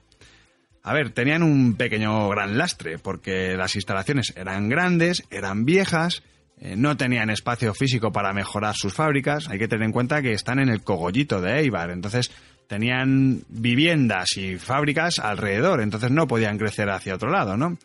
A 0.82 0.92
ver, 0.92 1.14
tenían 1.14 1.42
un 1.42 1.76
pequeño 1.76 2.28
gran 2.28 2.58
lastre 2.58 2.98
porque 2.98 3.56
las 3.56 3.74
instalaciones 3.74 4.34
eran 4.36 4.68
grandes, 4.68 5.22
eran 5.30 5.64
viejas 5.64 6.22
eh, 6.64 6.76
no 6.76 6.96
tenían 6.96 7.30
espacio 7.30 7.72
físico 7.72 8.12
para 8.12 8.34
mejorar 8.34 8.76
sus 8.76 8.92
fábricas. 8.92 9.48
Hay 9.48 9.58
que 9.58 9.66
tener 9.66 9.86
en 9.86 9.92
cuenta 9.92 10.20
que 10.20 10.32
están 10.32 10.60
en 10.60 10.68
el 10.68 10.82
cogollito 10.82 11.40
de 11.40 11.58
Eibar, 11.58 11.90
entonces 11.90 12.30
tenían 12.68 13.42
viviendas 13.48 14.36
y 14.36 14.58
fábricas 14.58 15.18
alrededor, 15.18 15.80
entonces 15.80 16.10
no 16.10 16.28
podían 16.28 16.58
crecer 16.58 16.90
hacia 16.90 17.14
otro 17.14 17.30
lado, 17.30 17.56
¿no? 17.56 17.78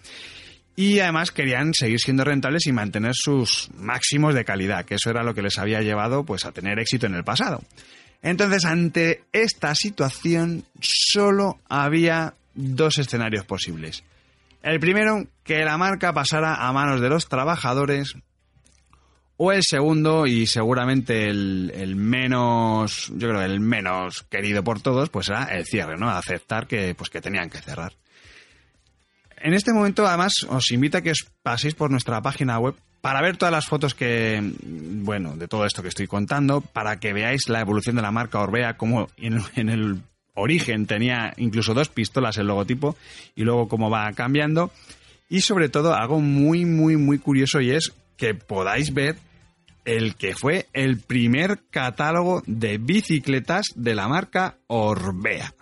Y 0.79 1.00
además 1.00 1.31
querían 1.31 1.74
seguir 1.74 2.00
siendo 2.00 2.24
rentables 2.24 2.67
y 2.67 2.72
mantener 2.72 3.13
sus 3.15 3.72
máximos 3.79 4.36
de 4.36 4.46
calidad, 4.46 4.86
que 4.86 4.93
eso 4.93 5.10
era 5.10 5.24
lo 5.24 5.34
que 5.34 5.41
les 5.41 5.57
había 5.57 5.81
llevado 5.81 6.24
pues 6.24 6.46
a 6.46 6.51
tener 6.51 6.77
éxito 6.77 7.07
en 7.07 7.15
el 7.15 7.24
pasado. 7.24 7.63
Entonces, 8.22 8.63
ante 8.63 9.24
esta 9.34 9.74
situación, 9.74 10.65
solo 10.79 11.60
había 11.67 12.36
dos 12.53 13.00
escenarios 13.00 13.43
posibles. 13.43 14.03
El 14.62 14.79
primero, 14.79 15.25
que 15.43 15.65
la 15.65 15.79
marca 15.79 16.13
pasara 16.13 16.67
a 16.67 16.72
manos 16.74 17.01
de 17.01 17.10
los 17.10 17.27
trabajadores 17.27 18.15
o 19.38 19.51
el 19.51 19.63
segundo, 19.63 20.27
y 20.27 20.46
seguramente 20.46 21.25
el, 21.25 21.96
menos, 21.96 23.12
yo 23.15 23.29
creo 23.29 23.41
el 23.41 23.60
menos 23.62 24.24
querido 24.29 24.63
por 24.63 24.81
todos, 24.81 25.10
pues 25.10 25.29
era 25.29 25.46
el 25.46 25.65
cierre, 25.65 25.96
¿no? 25.98 26.07
Aceptar 26.07 26.67
que, 26.67 26.93
pues 26.93 27.10
que 27.10 27.19
tenían 27.19 27.50
que 27.50 27.62
cerrar. 27.62 27.93
En 29.39 29.53
este 29.53 29.74
momento, 29.74 30.06
además, 30.06 30.34
os 30.50 30.72
invito 30.72 30.98
a 30.98 31.01
que 31.01 31.12
os 31.12 31.27
paséis 31.44 31.75
por 31.75 31.91
nuestra 31.91 32.22
página 32.22 32.60
web 32.60 32.75
para 33.01 33.22
ver 33.22 33.38
todas 33.38 33.51
las 33.51 33.67
fotos 33.67 33.94
que, 33.94 34.41
bueno, 34.63 35.38
de 35.38 35.48
todo 35.48 35.65
esto 35.65 35.82
que 35.82 35.89
estoy 35.89 36.08
contando, 36.08 36.62
para 36.62 37.00
que 37.00 37.13
veáis 37.13 37.48
la 37.48 37.62
evolución 37.62 37.96
de 37.96 38.01
la 38.01 38.12
marca 38.12 38.39
Orbea, 38.39 38.75
como 38.77 39.08
en, 39.17 39.39
en 39.56 39.70
el 39.70 40.01
origen 40.34 40.86
tenía 40.86 41.34
incluso 41.38 41.74
dos 41.74 41.89
pistolas 41.89 42.38
el 42.38 42.48
logotipo, 42.48 42.96
y 43.36 43.44
luego 43.44 43.67
cómo 43.67 43.89
va 43.89 44.12
cambiando. 44.13 44.72
Y 45.29 45.41
sobre 45.41 45.70
todo, 45.70 45.94
algo 45.94 46.20
muy, 46.20 46.65
muy, 46.65 46.98
muy 46.98 47.20
curioso 47.20 47.62
y 47.62 47.72
es 47.72 47.94
que 48.17 48.34
podáis 48.34 48.94
ver 48.94 49.17
el 49.86 50.15
que 50.15 50.36
fue 50.36 50.67
el 50.74 51.00
primer 51.00 51.62
catálogo 51.70 52.44
de 52.46 52.77
bicicletas 52.77 53.67
de 53.75 53.96
la 53.96 54.08
marca 54.08 54.58
Orbea. 54.67 55.53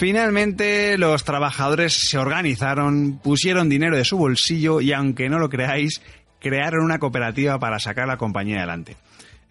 Finalmente 0.00 0.96
los 0.96 1.24
trabajadores 1.24 1.92
se 1.92 2.16
organizaron, 2.16 3.20
pusieron 3.22 3.68
dinero 3.68 3.98
de 3.98 4.06
su 4.06 4.16
bolsillo 4.16 4.80
y 4.80 4.94
aunque 4.94 5.28
no 5.28 5.38
lo 5.38 5.50
creáis, 5.50 6.00
crearon 6.38 6.86
una 6.86 6.98
cooperativa 6.98 7.58
para 7.58 7.78
sacar 7.78 8.08
la 8.08 8.16
compañía 8.16 8.60
adelante. 8.60 8.96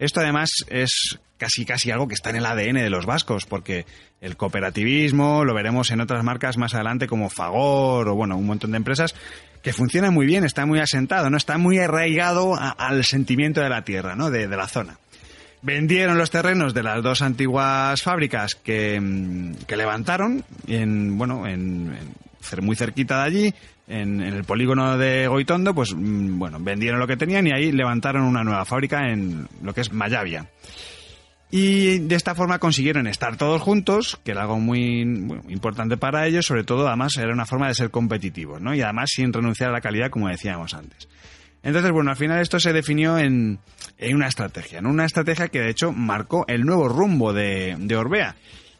Esto 0.00 0.18
además 0.18 0.50
es 0.66 1.20
casi 1.38 1.64
casi 1.64 1.92
algo 1.92 2.08
que 2.08 2.14
está 2.14 2.30
en 2.30 2.36
el 2.36 2.46
ADN 2.46 2.82
de 2.82 2.90
los 2.90 3.06
vascos, 3.06 3.46
porque 3.46 3.86
el 4.20 4.36
cooperativismo 4.36 5.44
lo 5.44 5.54
veremos 5.54 5.92
en 5.92 6.00
otras 6.00 6.24
marcas 6.24 6.56
más 6.56 6.74
adelante 6.74 7.06
como 7.06 7.30
Fagor 7.30 8.08
o 8.08 8.16
bueno, 8.16 8.36
un 8.36 8.46
montón 8.46 8.72
de 8.72 8.78
empresas 8.78 9.14
que 9.62 9.72
funcionan 9.72 10.12
muy 10.12 10.26
bien, 10.26 10.44
está 10.44 10.66
muy 10.66 10.80
asentado, 10.80 11.30
¿no? 11.30 11.36
Está 11.36 11.58
muy 11.58 11.78
arraigado 11.78 12.58
al 12.58 13.04
sentimiento 13.04 13.60
de 13.60 13.68
la 13.68 13.84
tierra, 13.84 14.16
¿no? 14.16 14.32
De, 14.32 14.48
la 14.48 14.66
zona. 14.66 14.98
Vendieron 15.62 16.16
los 16.16 16.30
terrenos 16.30 16.72
de 16.72 16.82
las 16.82 17.02
dos 17.02 17.20
antiguas 17.20 18.02
fábricas 18.02 18.54
que, 18.54 18.98
mm, 18.98 19.52
levantaron 19.76 20.42
en, 20.66 21.18
bueno, 21.18 21.46
en, 21.46 21.94
muy 22.62 22.76
cerquita 22.76 23.18
de 23.18 23.24
allí, 23.24 23.54
en, 23.86 24.22
el 24.22 24.44
polígono 24.44 24.96
de 24.96 25.28
Goitondo, 25.28 25.74
pues 25.74 25.94
mm, 25.94 26.38
bueno, 26.38 26.58
vendieron 26.60 26.98
lo 26.98 27.06
que 27.06 27.18
tenían 27.18 27.46
y 27.46 27.52
ahí 27.52 27.72
levantaron 27.72 28.22
una 28.22 28.42
nueva 28.42 28.64
fábrica 28.64 29.10
en 29.10 29.48
lo 29.62 29.74
que 29.74 29.82
es 29.82 29.92
Mayavia. 29.92 30.46
Y 31.50 31.98
de 31.98 32.14
esta 32.14 32.34
forma 32.34 32.60
consiguieron 32.60 33.06
estar 33.08 33.36
todos 33.36 33.60
juntos, 33.60 34.18
que 34.24 34.30
era 34.30 34.42
algo 34.42 34.60
muy 34.60 35.00
importante 35.48 35.96
para 35.96 36.26
ellos, 36.26 36.46
sobre 36.46 36.64
todo 36.64 36.86
además 36.86 37.16
era 37.16 37.32
una 37.32 37.44
forma 37.44 37.66
de 37.66 37.74
ser 37.74 37.90
competitivos, 37.90 38.62
¿no? 38.62 38.72
Y 38.72 38.82
además 38.82 39.10
sin 39.12 39.32
renunciar 39.32 39.70
a 39.70 39.72
la 39.72 39.80
calidad, 39.80 40.10
como 40.10 40.28
decíamos 40.28 40.74
antes. 40.74 41.08
Entonces, 41.62 41.92
bueno, 41.92 42.10
al 42.10 42.16
final 42.16 42.40
esto 42.40 42.58
se 42.58 42.72
definió 42.72 43.18
en, 43.18 43.58
una 44.12 44.28
estrategia, 44.28 44.78
en 44.78 44.86
una 44.86 45.04
estrategia 45.04 45.48
que 45.48 45.60
de 45.60 45.70
hecho 45.70 45.92
marcó 45.92 46.44
el 46.48 46.64
nuevo 46.64 46.88
rumbo 46.88 47.32
de, 47.32 47.76
Orbea. 47.96 48.36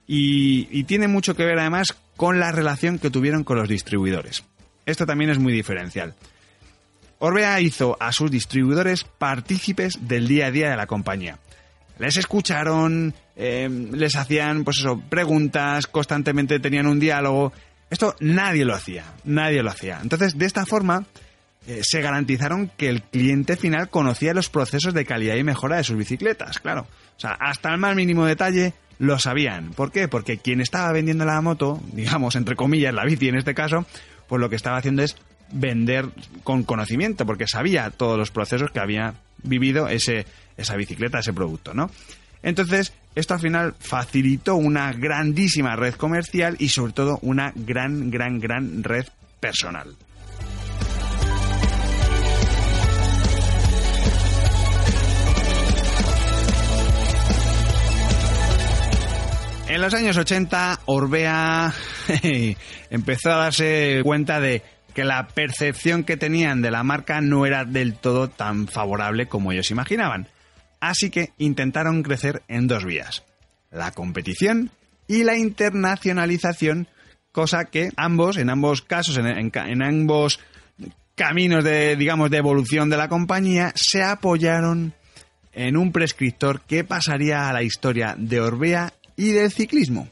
y 0.07 0.85
tiene 0.85 1.09
mucho 1.09 1.37
que 1.37 1.45
ver 1.45 1.59
además 1.59 1.97
con 2.17 2.41
la 2.41 2.53
relación 2.53 2.99
que 2.99 3.11
tuvieron 3.11 3.45
con 3.45 3.59
los 3.59 3.69
distribuidores. 3.69 4.45
Esto 4.87 5.07
también 5.07 5.31
es 5.31 5.39
muy 5.39 5.53
diferencial. 5.53 6.15
Orbea 7.21 7.61
hizo 7.61 7.99
a 8.01 8.13
sus 8.13 8.31
distribuidores 8.31 9.05
partícipes 9.05 10.09
del 10.09 10.27
día 10.27 10.47
a 10.47 10.51
día 10.51 10.71
de 10.71 10.77
la 10.77 10.87
compañía. 10.87 11.39
Les 11.99 12.17
escucharon, 12.17 13.15
em, 13.37 13.93
les 13.93 14.17
hacían, 14.17 14.65
pues 14.65 14.79
eso, 14.79 14.99
preguntas, 14.99 15.87
constantemente 15.87 16.59
tenían 16.61 16.87
un 16.87 16.99
diálogo. 16.99 17.53
Esto 17.91 18.17
nadie 18.21 18.65
lo 18.65 18.75
hacía, 18.75 19.05
nadie 19.25 19.63
lo 19.63 19.71
hacía. 19.71 20.01
Entonces, 20.03 20.39
de 20.39 20.47
esta 20.47 20.65
forma, 20.65 21.05
eh, 21.67 21.81
se 21.83 22.01
garantizaron 22.01 22.71
que 22.77 22.89
el 22.89 23.03
cliente 23.03 23.57
final 23.57 23.91
conocía 23.91 24.35
los 24.35 24.49
procesos 24.49 24.95
de 24.95 25.05
calidad 25.05 25.37
y 25.37 25.45
mejora 25.45 25.77
de 25.77 25.85
sus 25.85 25.97
bicicletas, 25.97 26.59
claro. 26.59 26.87
O 27.17 27.21
sea, 27.21 27.33
hasta 27.33 27.73
el 27.73 27.79
más 27.79 27.95
mínimo 27.95 28.25
detalle 28.25 28.73
lo 28.99 29.19
sabían. 29.19 29.71
¿Por 29.71 29.93
qué? 29.93 30.09
Porque 30.09 30.39
quien 30.39 30.61
estaba 30.61 30.93
vendiendo 30.93 31.25
la 31.25 31.41
moto, 31.41 31.81
digamos, 31.93 32.37
entre 32.37 32.57
comillas, 32.57 32.95
la 32.95 33.05
bici 33.05 33.29
en 33.29 33.37
este 33.37 33.55
caso, 33.55 33.87
pues 34.29 34.41
lo 34.41 34.49
que 34.49 34.57
estaba 34.57 34.79
haciendo 34.79 35.03
es 35.03 35.17
vender 35.53 36.09
con 36.45 36.63
conocimiento, 36.63 37.27
porque 37.27 37.47
sabía 37.47 37.91
todos 37.91 38.19
los 38.19 38.31
procesos 38.31 38.71
que 38.71 38.81
había 38.81 39.15
vivido 39.43 39.89
ese, 39.89 40.27
esa 40.57 40.77
bicicleta, 40.77 41.19
ese 41.19 41.33
producto, 41.33 41.75
¿no? 41.75 41.91
Entonces, 42.43 42.93
Esto 43.15 43.35
al 43.35 43.41
final 43.41 43.75
facilitó 43.79 44.55
una 44.55 44.93
grandísima 44.93 45.75
red 45.75 45.95
comercial 45.95 46.57
y 46.59 46.69
sobre 46.69 46.93
todo 46.93 47.19
una 47.23 47.53
gran, 47.57 48.11
gran, 48.11 48.39
gran 48.39 48.85
red 48.85 49.07
personal. 49.41 49.97
En 59.71 59.81
los 59.81 59.95
años 59.95 60.17
80, 60.17 60.81
Orbea 60.87 61.73
empezó 62.91 63.31
a 63.31 63.37
darse 63.37 64.01
cuenta 64.03 64.41
de 64.41 64.65
que 64.93 65.05
la 65.05 65.29
percepción 65.29 66.03
que 66.03 66.17
tenían 66.17 66.61
de 66.61 66.73
la 66.73 66.83
marca 66.83 67.21
no 67.21 67.47
era 67.47 67.65
del 67.65 67.95
todo 67.95 68.29
tan 68.29 68.67
favorable 68.67 69.27
como 69.27 69.53
ellos 69.53 69.71
imaginaban. 69.71 70.27
Así 70.81 71.09
que 71.09 71.31
intentaron 71.39 72.03
crecer 72.03 72.43
en 72.49 72.67
dos 72.67 72.85
vías, 72.85 73.23
la 73.71 73.93
competición 73.93 74.73
y 75.07 75.23
la 75.23 75.39
internacionalización, 75.39 76.89
cosa 77.31 77.67
que 77.67 77.91
ambos, 77.97 78.39
en 78.39 78.51
ambos 78.51 78.83
casos, 78.83 79.19
en, 79.19 79.83
ambos 79.85 80.41
caminos 81.15 81.63
de, 81.63 81.95
digamos, 81.95 82.29
de 82.33 82.39
evolución 82.39 82.91
de 82.91 82.97
la 82.97 83.09
compañía, 83.09 83.71
se 83.77 84.03
apoyaron 84.03 84.95
en 85.53 85.77
un 85.77 85.93
prescriptor 85.93 86.61
que 86.63 86.83
pasaría 86.83 87.49
a 87.49 87.53
la 87.53 87.63
historia 87.63 88.17
de 88.19 88.41
Orbea 88.41 88.95
y 89.21 89.33
del 89.33 89.53
ciclismo. 89.53 90.09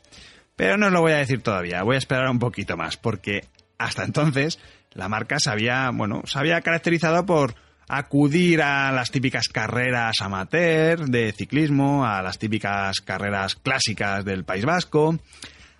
Pero 0.54 0.76
no 0.76 0.86
os 0.86 0.92
lo 0.92 1.00
voy 1.00 1.12
a 1.12 1.18
decir 1.18 1.40
todavía, 1.40 1.82
voy 1.82 1.94
a 1.94 1.98
esperar 1.98 2.28
un 2.28 2.38
poquito 2.38 2.76
más, 2.76 2.98
porque 2.98 3.46
hasta 3.78 4.04
entonces 4.04 4.58
la 4.92 5.08
marca 5.08 5.38
se 5.38 5.50
había, 5.50 5.90
bueno, 5.90 6.22
se 6.26 6.38
había 6.38 6.60
caracterizado 6.60 7.24
por 7.24 7.54
acudir 7.88 8.60
a 8.60 8.92
las 8.92 9.10
típicas 9.10 9.48
carreras 9.48 10.16
amateur 10.20 11.06
de 11.06 11.32
ciclismo, 11.32 12.04
a 12.04 12.20
las 12.20 12.38
típicas 12.38 13.00
carreras 13.00 13.54
clásicas 13.54 14.26
del 14.26 14.44
País 14.44 14.66
Vasco, 14.66 15.18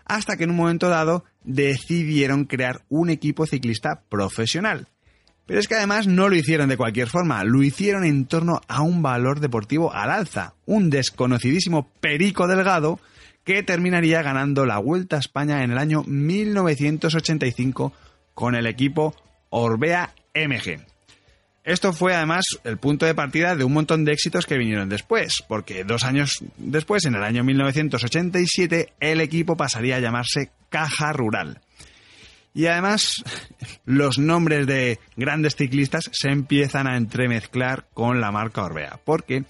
hasta 0.07 0.39
que 0.39 0.45
en 0.45 0.51
un 0.51 0.57
momento 0.57 0.89
dado 0.89 1.25
decidieron 1.45 2.47
crear 2.47 2.83
un 2.89 3.11
equipo 3.11 3.45
ciclista 3.45 4.05
profesional. 4.09 4.89
Pero 5.45 5.61
es 5.61 5.69
que 5.69 5.75
además 5.75 6.07
no 6.07 6.29
lo 6.29 6.37
hicieron 6.37 6.69
de 6.69 6.77
cualquier 6.77 7.09
forma, 7.09 7.45
lo 7.45 7.63
hicieron 7.63 8.05
en 8.05 8.27
torno 8.27 8.61
a 8.69 8.81
un 8.81 9.03
valor 9.03 9.41
deportivo 9.41 9.93
al 9.93 10.11
alza, 10.11 10.55
un 10.65 10.89
desconocidísimo 10.89 11.91
Perico 12.01 12.47
Delgado 12.47 13.01
que 13.49 13.62
terminaría 13.62 14.21
ganando 14.21 14.67
la 14.67 14.76
Vuelta 14.76 15.17
a 15.17 15.21
España 15.21 15.64
en 15.64 15.71
el 15.71 15.78
año 15.78 16.05
1985 16.07 17.95
con 18.35 18.55
el 18.55 18.67
equipo 18.67 19.17
Orbea 19.49 20.12
MG. 20.35 20.85
Esto 21.64 21.95
fue 21.95 22.14
además 22.14 22.45
el 22.64 22.76
punto 22.76 23.07
de 23.07 23.14
partida 23.14 23.57
de 23.57 23.64
un 23.64 23.73
montón 23.73 24.05
de 24.05 24.12
éxitos 24.12 24.45
que 24.45 24.59
vinieron 24.59 24.90
después, 24.90 25.43
porque 25.49 25.85
dos 25.85 26.05
años 26.05 26.45
después, 26.59 27.07
en 27.07 27.14
el 27.14 27.23
año 27.23 27.43
1987, 27.43 28.93
el 29.00 29.23
equipo 29.23 29.57
pasaría 29.57 29.97
a 29.97 30.00
llamarse 30.00 30.50
Caja 30.69 31.14
Rural. 31.14 31.62
Y 32.52 32.67
además, 32.67 33.25
los 33.87 34.19
nombres 34.19 34.67
de 34.67 34.99
grandes 35.17 35.57
ciclistas 35.57 36.11
se 36.12 36.28
empiezan 36.28 36.87
a 36.87 36.99
entremezclar 36.99 37.87
con 37.95 38.21
la 38.21 38.31
marca 38.31 38.64
Orbea, 38.64 39.00
porque 39.07 39.45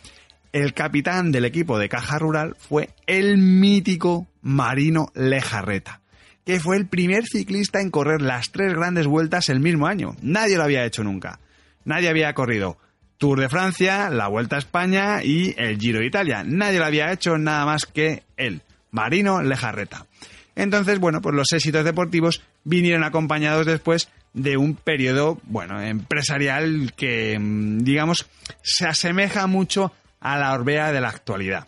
el 0.52 0.74
capitán 0.74 1.32
del 1.32 1.44
equipo 1.44 1.78
de 1.78 1.88
Caja 1.88 2.18
Rural 2.18 2.56
fue 2.58 2.90
el 3.06 3.38
mítico 3.38 4.26
Marino 4.42 5.10
Lejarreta, 5.14 6.00
que 6.44 6.60
fue 6.60 6.76
el 6.76 6.86
primer 6.86 7.24
ciclista 7.24 7.80
en 7.80 7.90
correr 7.90 8.22
las 8.22 8.50
tres 8.50 8.72
grandes 8.74 9.06
vueltas 9.06 9.48
el 9.48 9.60
mismo 9.60 9.86
año. 9.86 10.16
Nadie 10.22 10.56
lo 10.56 10.64
había 10.64 10.84
hecho 10.84 11.04
nunca 11.04 11.40
nadie 11.88 12.08
había 12.10 12.32
corrido 12.34 12.78
Tour 13.16 13.40
de 13.40 13.48
Francia, 13.48 14.10
la 14.10 14.28
Vuelta 14.28 14.56
a 14.56 14.58
España 14.60 15.24
y 15.24 15.54
el 15.58 15.78
Giro 15.78 15.98
de 15.98 16.06
Italia. 16.06 16.44
Nadie 16.46 16.78
lo 16.78 16.84
había 16.84 17.10
hecho 17.10 17.36
nada 17.36 17.64
más 17.64 17.84
que 17.84 18.22
él, 18.36 18.62
Marino 18.92 19.42
Lejarreta. 19.42 20.06
Entonces, 20.54 21.00
bueno, 21.00 21.20
pues 21.20 21.34
los 21.34 21.50
éxitos 21.52 21.84
deportivos 21.84 22.42
vinieron 22.62 23.02
acompañados 23.02 23.66
después 23.66 24.08
de 24.34 24.56
un 24.56 24.76
periodo, 24.76 25.40
bueno, 25.44 25.80
empresarial 25.82 26.92
que, 26.96 27.38
mm, 27.38 27.78
digamos, 27.78 28.28
se 28.62 28.86
asemeja 28.86 29.46
mucho 29.48 29.92
a 30.20 30.38
la 30.38 30.52
Orbea 30.52 30.92
de 30.92 31.00
la 31.00 31.08
actualidad. 31.08 31.66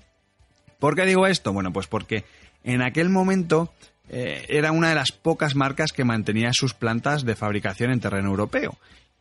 ¿Por 0.78 0.96
qué 0.96 1.04
digo 1.04 1.26
esto? 1.26 1.52
Bueno, 1.52 1.72
pues 1.72 1.86
porque 1.86 2.24
en 2.64 2.82
aquel 2.82 3.08
momento 3.08 3.72
eh, 4.08 4.44
era 4.48 4.72
una 4.72 4.88
de 4.88 4.94
las 4.94 5.12
pocas 5.12 5.54
marcas 5.54 5.92
que 5.92 6.04
mantenía 6.04 6.50
sus 6.52 6.74
plantas 6.74 7.24
de 7.24 7.36
fabricación 7.36 7.92
en 7.92 8.00
terreno 8.00 8.30
europeo 8.30 8.76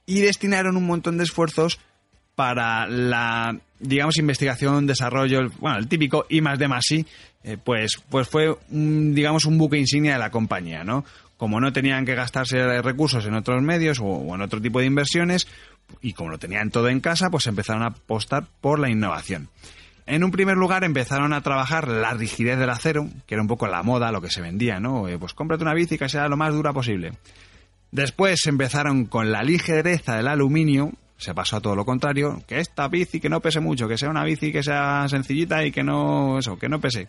y 0.06 0.22
destinaron 0.22 0.78
un 0.78 0.88
montón 0.88 1.18
de 1.18 1.26
esfuerzos 1.26 1.80
para 2.36 2.88
la, 2.88 3.56
digamos, 3.80 4.18
investigación, 4.18 4.88
desarrollo, 4.88 5.50
bueno, 5.60 5.78
el 5.78 5.88
típico 5.88 6.26
I 6.30 6.42
más 6.42 6.58
D 6.58 6.68
más 6.70 6.90
I, 6.90 7.06
eh, 7.44 7.58
pues, 7.62 8.02
pues 8.10 8.28
fue, 8.28 8.58
digamos, 8.70 9.46
un 9.46 9.58
buque 9.58 9.78
insignia 9.78 10.14
de 10.14 10.20
la 10.20 10.32
compañía, 10.32 10.84
¿no? 10.84 11.04
Como 11.40 11.62
no 11.62 11.72
tenían 11.72 12.06
que 12.06 12.16
gastarse 12.16 12.82
recursos 12.82 13.26
en 13.26 13.34
otros 13.34 13.64
medios 13.64 14.00
o, 14.02 14.36
en 14.36 14.42
otro 14.42 14.62
tipo 14.62 14.82
de 14.82 14.88
inversiones, 14.88 15.48
y 16.02 16.12
como 16.12 16.32
lo 16.32 16.38
tenían 16.38 16.70
todo 16.70 16.90
en 16.90 17.00
casa, 17.00 17.30
pues 17.30 17.48
empezaron 17.48 17.82
a 17.82 17.88
apostar 17.88 18.44
por 18.60 18.78
la 18.78 18.90
innovación. 18.90 19.48
En 20.06 20.26
un 20.26 20.32
primer 20.32 20.58
lugar 20.58 20.84
empezaron 20.84 21.32
a 21.32 21.42
trabajar 21.42 21.88
la 21.88 22.14
rigidez 22.14 22.60
del 22.60 22.70
acero, 22.70 23.08
que 23.26 23.36
era 23.36 23.42
un 23.42 23.48
poco 23.48 23.68
la 23.68 23.84
moda, 23.84 24.12
lo 24.12 24.22
que 24.22 24.30
se 24.30 24.42
vendía, 24.42 24.82
¿no? 24.82 25.08
Eh, 25.08 25.18
pues 25.18 25.34
cómprate 25.34 25.64
una 25.64 25.74
bici 25.74 25.98
que 25.98 26.10
sea 26.10 26.28
lo 26.28 26.36
más 26.36 26.54
dura 26.54 26.74
posible. 26.74 27.14
Después 27.92 28.46
empezaron 28.46 29.06
con 29.06 29.32
la 29.32 29.42
ligereza 29.42 30.18
del 30.18 30.28
aluminio, 30.28 30.92
se 31.16 31.34
pasó 31.34 31.56
a 31.56 31.62
todo 31.62 31.76
lo 31.76 31.86
contrario, 31.86 32.44
que 32.48 32.60
esta 32.60 32.90
bici 32.90 33.22
que 33.22 33.30
no 33.30 33.40
pese 33.40 33.62
mucho, 33.62 33.88
que 33.88 33.98
sea 33.98 34.10
una 34.10 34.26
bici 34.26 34.52
que 34.52 34.62
sea 34.62 35.08
sencillita 35.08 35.64
y 35.64 35.72
que 35.72 35.84
no 35.84 36.40
eso, 36.40 36.60
que 36.60 36.68
no 36.68 36.82
pese. 36.82 37.08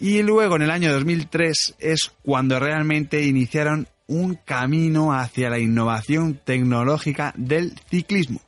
Y 0.00 0.22
luego 0.22 0.56
en 0.56 0.62
el 0.62 0.70
año 0.70 0.92
2003 0.92 1.74
es 1.80 2.12
cuando 2.22 2.60
realmente 2.60 3.24
iniciaron 3.24 3.88
un 4.06 4.36
camino 4.36 5.12
hacia 5.12 5.50
la 5.50 5.58
innovación 5.58 6.40
tecnológica 6.44 7.34
del 7.36 7.74
ciclismo. 7.90 8.40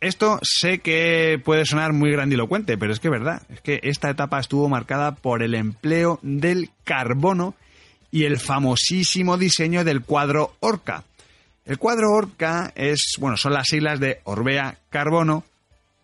Esto 0.00 0.40
sé 0.42 0.78
que 0.78 1.38
puede 1.44 1.66
sonar 1.66 1.92
muy 1.92 2.10
grandilocuente, 2.10 2.78
pero 2.78 2.92
es 2.92 3.00
que 3.00 3.08
es 3.08 3.12
verdad, 3.12 3.42
es 3.50 3.60
que 3.60 3.80
esta 3.82 4.08
etapa 4.08 4.40
estuvo 4.40 4.68
marcada 4.68 5.14
por 5.14 5.42
el 5.42 5.54
empleo 5.54 6.18
del 6.22 6.70
carbono 6.84 7.54
y 8.10 8.24
el 8.24 8.38
famosísimo 8.38 9.36
diseño 9.36 9.84
del 9.84 10.00
cuadro 10.00 10.56
Orca. 10.60 11.04
El 11.66 11.78
cuadro 11.78 12.12
Orca 12.12 12.72
es, 12.74 13.16
bueno, 13.18 13.36
son 13.36 13.52
las 13.52 13.68
siglas 13.68 14.00
de 14.00 14.20
Orbea 14.24 14.78
Carbono, 14.88 15.44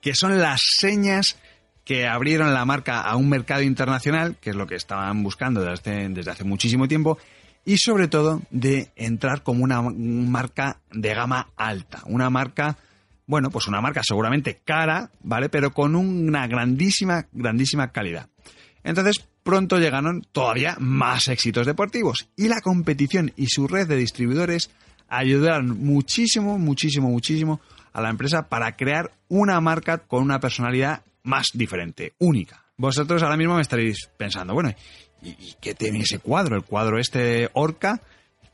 que 0.03 0.15
son 0.15 0.39
las 0.39 0.61
señas 0.79 1.39
que 1.87 2.09
abrieron 2.09 2.53
la 2.53 2.65
marca 2.65 3.01
a 3.01 3.15
un 3.15 3.29
mercado 3.29 3.63
internacional, 3.63 4.37
que 4.41 4.51
es 4.51 4.57
lo 4.57 4.67
que 4.67 4.75
estaban 4.75 5.23
buscando 5.23 5.63
desde, 5.63 6.29
hace 6.29 6.43
muchísimo 6.43 6.89
tiempo, 6.89 7.17
y 7.65 7.79
sobre 7.79 8.09
todo 8.09 8.43
de 8.51 8.91
entrar 8.97 9.45
como 9.45 9.63
una 9.63 9.81
marca 9.81 10.81
de 10.91 11.15
gama 11.15 11.51
alta, 11.57 12.03
una 12.07 12.29
marca, 12.29 12.77
bueno, 13.29 13.51
pues 13.51 13.69
una 13.69 13.81
marca 13.81 14.03
seguramente 14.03 14.61
cara, 14.65 15.13
¿vale? 15.23 15.49
Pero 15.49 15.73
con 15.73 15.95
una 15.95 16.49
grandísima, 16.49 17.29
grandísima 17.31 17.93
calidad. 17.93 18.29
Entonces, 18.83 19.25
pronto 19.45 19.79
llegaron 19.79 20.27
todavía 20.33 20.77
más 20.81 21.29
éxitos 21.29 21.67
deportivos 21.67 22.29
y 22.37 22.49
la 22.49 22.61
competición 22.63 23.33
y 23.37 23.47
su 23.47 23.69
red 23.69 23.87
de 23.87 23.97
distribuidores 23.97 24.71
ayudaron 25.09 25.85
muchísimo, 25.85 26.59
muchísimo, 26.59 27.11
muchísimo 27.11 27.61
a 27.93 28.01
la 28.01 28.11
empresa 28.11 28.49
para 28.49 28.75
crear 28.75 29.13
una 29.29 29.61
marca 29.61 29.99
con 29.99 30.25
una 30.25 30.41
personalidad 30.41 31.06
más 31.27 31.47
diferente, 31.53 32.15
única. 32.19 32.65
Vosotros 32.77 33.23
ahora 33.23 33.37
mismo 33.37 33.57
me 33.57 33.63
estaréis 33.63 34.09
pensando, 34.17 34.55
bueno, 34.55 34.73
¿y, 35.23 35.55
qué 35.61 35.75
tiene 35.75 36.01
ese 36.01 36.19
cuadro? 36.19 36.57
El 36.57 36.63
cuadro 36.63 36.99
este 36.99 37.51
Orca, 37.53 38.01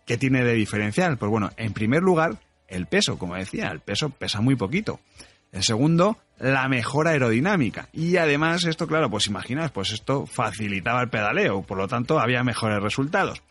¿qué 0.06 0.16
tiene 0.16 0.42
de 0.44 0.54
diferencial? 0.54 1.18
Pues 1.18 1.30
bueno, 1.30 1.50
en 1.56 1.72
primer 1.72 2.02
lugar, 2.02 2.38
el 2.68 2.86
peso, 2.86 3.18
como 3.18 3.36
decía, 3.36 3.68
el 3.68 3.80
peso 3.80 4.10
pesa 4.10 4.40
muy 4.40 4.56
poquito. 4.56 5.00
El 5.52 5.62
segundo, 5.62 6.18
la 6.38 6.66
mejora 6.68 7.10
aerodinámica. 7.10 7.88
Y 7.92 8.16
además, 8.16 8.64
esto, 8.64 8.86
claro, 8.86 9.10
pues 9.10 9.26
imaginas, 9.26 9.70
pues 9.70 9.92
esto 9.92 10.24
facilitaba 10.24 11.02
el 11.02 11.10
pedaleo, 11.10 11.62
por 11.62 11.76
lo 11.76 11.88
tanto 11.88 12.18
había 12.18 12.42
mejores 12.42 12.82
resultados. 12.82 13.42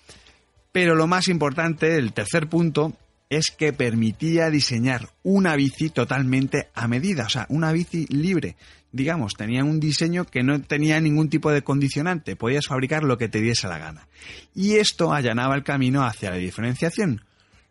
Pero 0.72 0.96
lo 0.96 1.06
más 1.06 1.28
importante, 1.28 1.98
el 1.98 2.14
tercer 2.14 2.48
punto, 2.48 2.94
es 3.32 3.52
que 3.52 3.72
permitía 3.72 4.50
diseñar 4.50 5.10
una 5.24 5.56
bici 5.56 5.90
totalmente 5.90 6.70
a 6.74 6.88
medida, 6.90 7.26
o 7.26 7.30
sea, 7.30 7.46
una 7.48 7.72
bici 7.72 8.06
libre. 8.08 8.58
Digamos, 8.92 9.34
tenía 9.34 9.64
un 9.64 9.80
diseño 9.80 10.26
que 10.26 10.44
no 10.44 10.62
tenía 10.62 11.00
ningún 11.00 11.30
tipo 11.30 11.52
de 11.52 11.62
condicionante, 11.62 12.36
podías 12.36 12.68
fabricar 12.68 13.04
lo 13.04 13.18
que 13.18 13.30
te 13.30 13.40
diese 13.40 13.68
la 13.68 13.78
gana. 13.78 14.08
Y 14.54 14.76
esto 14.76 15.14
allanaba 15.14 15.56
el 15.56 15.64
camino 15.64 16.04
hacia 16.04 16.32
la 16.32 16.38
diferenciación, 16.38 17.24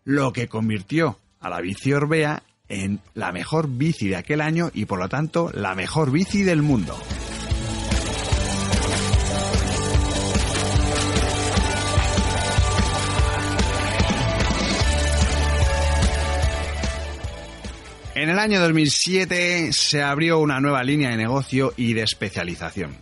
lo 0.04 0.32
que 0.32 0.48
convirtió 0.48 1.18
a 1.40 1.50
la 1.50 1.60
bici 1.60 1.92
Orbea 1.92 2.42
en 2.68 3.00
la 3.14 3.32
mejor 3.32 3.68
bici 3.68 4.08
de 4.08 4.16
aquel 4.16 4.40
año 4.40 4.70
y 4.72 4.86
por 4.86 4.98
lo 4.98 5.08
tanto 5.08 5.50
la 5.52 5.74
mejor 5.74 6.10
bici 6.10 6.42
del 6.42 6.62
mundo. 6.62 6.96
En 18.20 18.28
el 18.28 18.38
año 18.38 18.60
2007 18.60 19.72
se 19.72 20.02
abrió 20.02 20.40
una 20.40 20.60
nueva 20.60 20.84
línea 20.84 21.08
de 21.08 21.16
negocio 21.16 21.72
y 21.78 21.94
de 21.94 22.02
especialización. 22.02 22.94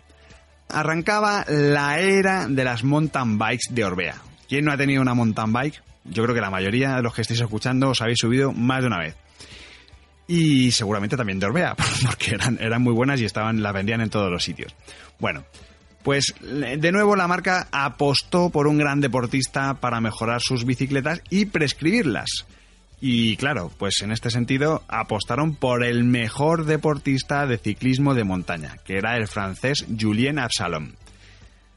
arrancaba 0.69 1.45
la 1.49 1.99
era 1.99 2.47
de 2.47 2.63
las 2.63 2.85
mountain 2.85 3.37
bikes 3.37 3.75
de 3.75 3.85
Orbea. 3.85 4.23
¿Quién 4.49 4.65
no 4.65 4.71
ha 4.71 4.77
tenido 4.77 5.03
una 5.03 5.15
mountain 5.15 5.53
bike? 5.53 5.83
Yo 6.05 6.23
creo 6.23 6.37
que 6.37 6.41
la 6.41 6.51
mayoría 6.51 6.95
de 6.95 7.03
los 7.03 7.13
que 7.13 7.23
estáis 7.23 7.41
escuchando 7.41 7.89
os 7.89 8.01
habéis 8.01 8.19
subido 8.21 8.53
más 8.53 8.81
de 8.81 8.87
una 8.87 9.01
vez. 9.01 9.17
Y 10.29 10.71
seguramente 10.71 11.17
también 11.17 11.41
de 11.41 11.47
Orbea, 11.47 11.75
porque 12.07 12.37
eran, 12.37 12.57
eran 12.61 12.81
muy 12.81 12.93
buenas 12.93 13.21
y 13.21 13.25
estaban, 13.25 13.61
las 13.61 13.75
vendían 13.75 14.01
en 14.01 14.11
todos 14.11 14.31
los 14.31 14.45
sitios. 14.45 14.73
Bueno, 15.19 15.45
pues 16.05 16.33
de 16.41 16.93
nuevo 16.93 17.17
la 17.17 17.27
marca 17.27 17.67
apostó 17.73 18.51
por 18.51 18.69
un 18.69 18.79
gran 18.79 19.01
deportista 19.01 19.75
para 19.81 20.01
mejorar 20.01 20.41
sus 20.41 20.65
bicicletas 20.65 21.23
y 21.29 21.47
prescribirlas. 21.47 22.47
Y 23.01 23.37
claro, 23.37 23.71
pues 23.79 24.03
en 24.03 24.11
este 24.11 24.31
sentido 24.31 24.83
apostaron 24.89 25.55
por 25.55 25.85
el 25.85 26.03
mejor 26.05 26.65
deportista 26.65 27.47
de 27.47 27.59
ciclismo 27.59 28.15
de 28.15 28.25
montaña, 28.25 28.77
que 28.85 28.99
era 28.99 29.17
el 29.17 29.29
francés 29.29 29.87
Julien 29.99 30.39
Absalom. 30.39 30.93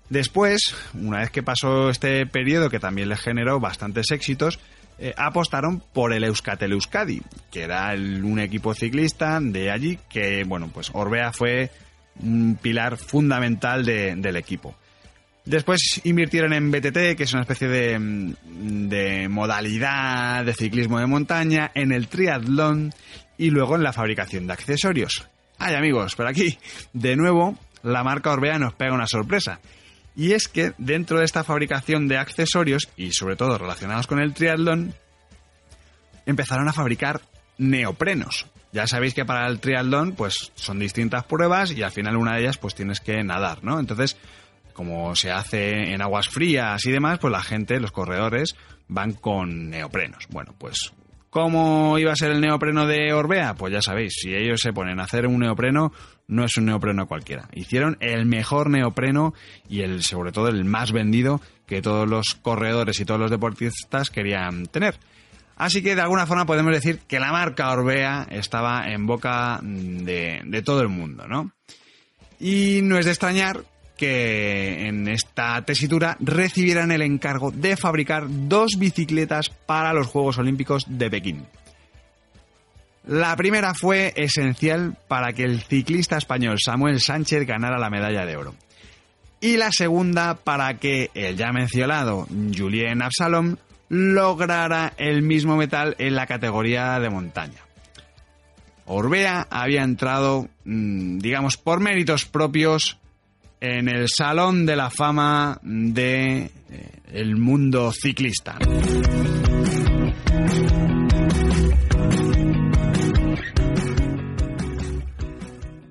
Después, 0.10 0.76
una 0.94 1.20
vez 1.20 1.30
que 1.30 1.44
pasó 1.44 1.90
este 1.90 2.26
periodo 2.26 2.70
que 2.70 2.80
también 2.80 3.08
le 3.08 3.16
generó 3.16 3.60
bastantes 3.60 4.12
éxitos, 4.12 4.60
eh, 4.98 5.14
apostaron 5.16 5.82
por 5.94 6.12
el 6.12 6.24
Euskatel 6.24 6.74
Euskadi, 6.74 7.22
que 7.50 7.64
era 7.64 7.94
un 7.94 8.40
equipo 8.40 8.74
ciclista 8.74 9.40
de 9.42 9.72
allí 9.72 9.98
que, 10.10 10.44
bueno, 10.44 10.70
pues 10.74 10.90
Orbea 10.94 11.32
fue 11.32 11.72
un 12.20 12.58
pilar 12.62 12.98
fundamental 12.98 13.86
del 13.86 14.36
equipo. 14.36 14.76
Después 15.52 16.00
invirtieron 16.06 16.54
en 16.54 16.72
BTT, 16.72 17.18
que 17.18 17.24
es 17.24 17.34
una 17.34 17.42
especie 17.42 17.68
de, 17.68 18.34
de, 18.54 19.28
modalidad 19.28 20.46
de 20.46 20.54
ciclismo 20.54 20.98
de 20.98 21.08
montaña, 21.08 21.72
en 21.76 21.92
el 21.92 22.08
triatlón 22.08 22.94
y 23.38 23.50
luego 23.50 23.76
en 23.76 23.84
la 23.84 23.92
fabricación 23.92 24.48
de 24.48 24.54
accesorios. 24.54 25.28
Ay 25.58 25.76
amigos, 25.76 26.16
por 26.16 26.26
aquí, 26.26 26.58
de 26.94 27.18
nuevo, 27.18 27.60
la 27.84 28.02
marca 28.02 28.32
Orbea 28.32 28.60
nos 28.60 28.76
pega 28.76 28.94
una 28.94 29.08
sorpresa. 29.08 29.60
Y 30.16 30.32
es 30.32 30.48
que 30.48 30.72
dentro 30.78 31.20
de 31.20 31.26
esta 31.26 31.44
fabricación 31.44 32.08
de 32.08 32.18
accesorios, 32.18 32.88
y 32.96 33.12
sobre 33.12 33.36
todo 33.36 33.58
relacionados 33.58 34.08
con 34.08 34.22
el 34.22 34.34
triatlón, 34.34 34.94
empezaron 36.26 36.70
a 36.70 36.74
fabricar 36.74 37.20
neoprenos. 37.58 38.46
Ya 38.72 38.88
sabéis 38.88 39.14
que 39.14 39.26
para 39.26 39.50
el 39.50 39.60
triatlón, 39.60 40.14
pues 40.14 40.54
son 40.56 40.80
distintas 40.80 41.26
pruebas 41.26 41.72
y 41.72 41.84
al 41.84 41.92
final 41.92 42.16
una 42.16 42.36
de 42.36 42.44
ellas, 42.44 42.58
pues 42.58 42.74
tienes 42.74 43.02
que 43.02 43.22
nadar, 43.22 43.66
¿no? 43.66 43.82
Entonces, 43.82 44.16
como 44.72 45.16
se 45.16 45.32
hace 45.32 45.94
en 45.94 46.02
aguas 46.02 46.30
frías 46.30 46.86
y 46.86 46.92
demás, 46.92 47.20
pues 47.20 47.32
la 47.32 47.42
gente, 47.42 47.80
los 47.80 47.92
corredores, 47.92 48.56
van 48.88 49.14
con 49.14 49.70
neoprenos. 49.70 50.28
Bueno, 50.30 50.54
pues 50.58 50.94
¿Cómo 51.32 51.98
iba 51.98 52.12
a 52.12 52.16
ser 52.18 52.32
el 52.32 52.42
neopreno 52.42 52.86
de 52.86 53.14
Orbea? 53.14 53.54
Pues 53.54 53.72
ya 53.72 53.82
sabéis, 53.82 54.16
si 54.22 54.36
ellos 54.36 54.60
se 54.62 54.74
ponen 54.74 55.00
a 55.00 55.04
hacer 55.04 55.26
un 55.26 55.40
neopreno, 55.40 55.94
no 56.28 56.44
es 56.44 56.58
un 56.58 56.66
neopreno 56.66 57.08
cualquiera. 57.08 57.48
Hicieron 57.54 57.96
el 58.02 58.26
mejor 58.26 58.70
neopreno 58.70 59.34
y 59.70 59.80
el, 59.80 60.04
sobre 60.04 60.34
todo 60.34 60.50
el 60.50 60.66
más 60.66 60.92
vendido 60.92 61.40
que 61.66 61.82
todos 61.82 62.06
los 62.06 62.36
corredores 62.36 63.00
y 63.00 63.06
todos 63.06 63.18
los 63.18 63.32
deportistas 63.32 64.10
querían 64.10 64.66
tener. 64.66 64.96
Así 65.56 65.82
que 65.82 65.96
de 65.96 66.02
alguna 66.02 66.28
forma 66.28 66.46
podemos 66.46 66.74
decir 66.74 67.00
que 67.08 67.22
la 67.22 67.32
marca 67.32 67.72
Orbea 67.72 68.28
estaba 68.30 68.92
en 68.92 69.08
boca 69.08 69.62
de, 69.64 70.42
de 70.44 70.62
todo 70.64 70.82
el 70.82 70.90
mundo, 70.90 71.30
¿no? 71.30 71.54
Y 72.42 72.82
no 72.84 72.98
es 72.98 73.06
de 73.06 73.12
extrañar 73.12 73.64
que 74.02 74.88
en 74.88 75.08
esta 75.08 75.62
tesitura 75.62 76.18
recibieran 76.20 76.92
el 76.92 77.04
encargo 77.04 77.52
de 77.52 77.78
fabricar 77.78 78.24
dos 78.28 78.80
bicicletas 78.80 79.50
para 79.68 79.94
los 79.94 80.08
Juegos 80.08 80.40
Olímpicos 80.40 80.86
de 80.88 81.12
Pekín. 81.12 81.46
La 83.06 83.36
primera 83.36 83.76
fue 83.76 84.12
esencial 84.16 84.98
para 85.08 85.34
que 85.34 85.44
el 85.44 85.62
ciclista 85.62 86.18
español 86.18 86.58
Samuel 86.60 87.00
Sánchez 87.00 87.46
ganara 87.46 87.78
la 87.78 87.92
medalla 87.92 88.26
de 88.26 88.38
oro. 88.38 88.56
Y 89.40 89.58
la 89.58 89.72
segunda 89.72 90.34
para 90.34 90.80
que 90.80 91.12
el 91.14 91.38
ya 91.38 91.52
mencionado 91.52 92.26
Julien 92.58 93.04
Absalom 93.04 93.58
lograra 93.88 94.94
el 94.98 95.22
mismo 95.22 95.58
metal 95.58 95.96
en 96.00 96.16
la 96.16 96.26
categoría 96.26 97.00
de 97.00 97.12
montaña. 97.12 97.62
Orbea 98.86 99.46
había 99.52 99.84
entrado, 99.84 100.50
mm, 100.66 101.20
digamos, 101.20 101.58
por 101.58 101.82
méritos 101.82 102.26
propios 102.26 102.98
en 103.62 103.88
el 103.88 104.08
Salón 104.10 104.66
de 104.66 104.76
la 104.76 104.90
Fama 104.90 105.60
de 105.62 106.46
eh, 106.46 106.50
el 107.14 107.38
mundo 107.38 107.92
ciclista. 107.92 108.58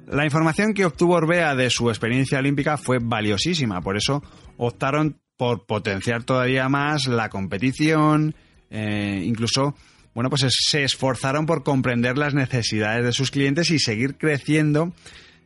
La 0.09 0.25
información 0.25 0.75
que 0.75 0.85
obtuvo 0.85 1.15
Orbea 1.15 1.55
de 1.55 1.71
su 1.71 1.89
experiencia 1.89 2.41
olímpica 2.41 2.77
fue 2.77 2.99
valiosísima, 3.01 3.81
por 3.81 3.97
eso 3.97 4.21
optaron 4.57 5.21
por 5.37 5.65
potenciar 5.65 6.25
todavía 6.25 6.69
más 6.69 7.07
la 7.07 7.29
competición, 7.29 8.35
eh, 8.69 9.23
incluso 9.25 9.77
bueno, 10.13 10.29
pues 10.29 10.45
se 10.49 10.83
esforzaron 10.83 11.47
por 11.47 11.63
comprender 11.63 12.19
las 12.19 12.35
necesidades 12.35 13.05
de 13.05 13.13
sus 13.13 13.31
clientes 13.31 13.71
y 13.71 13.79
seguir 13.79 14.19
creciendo 14.19 14.93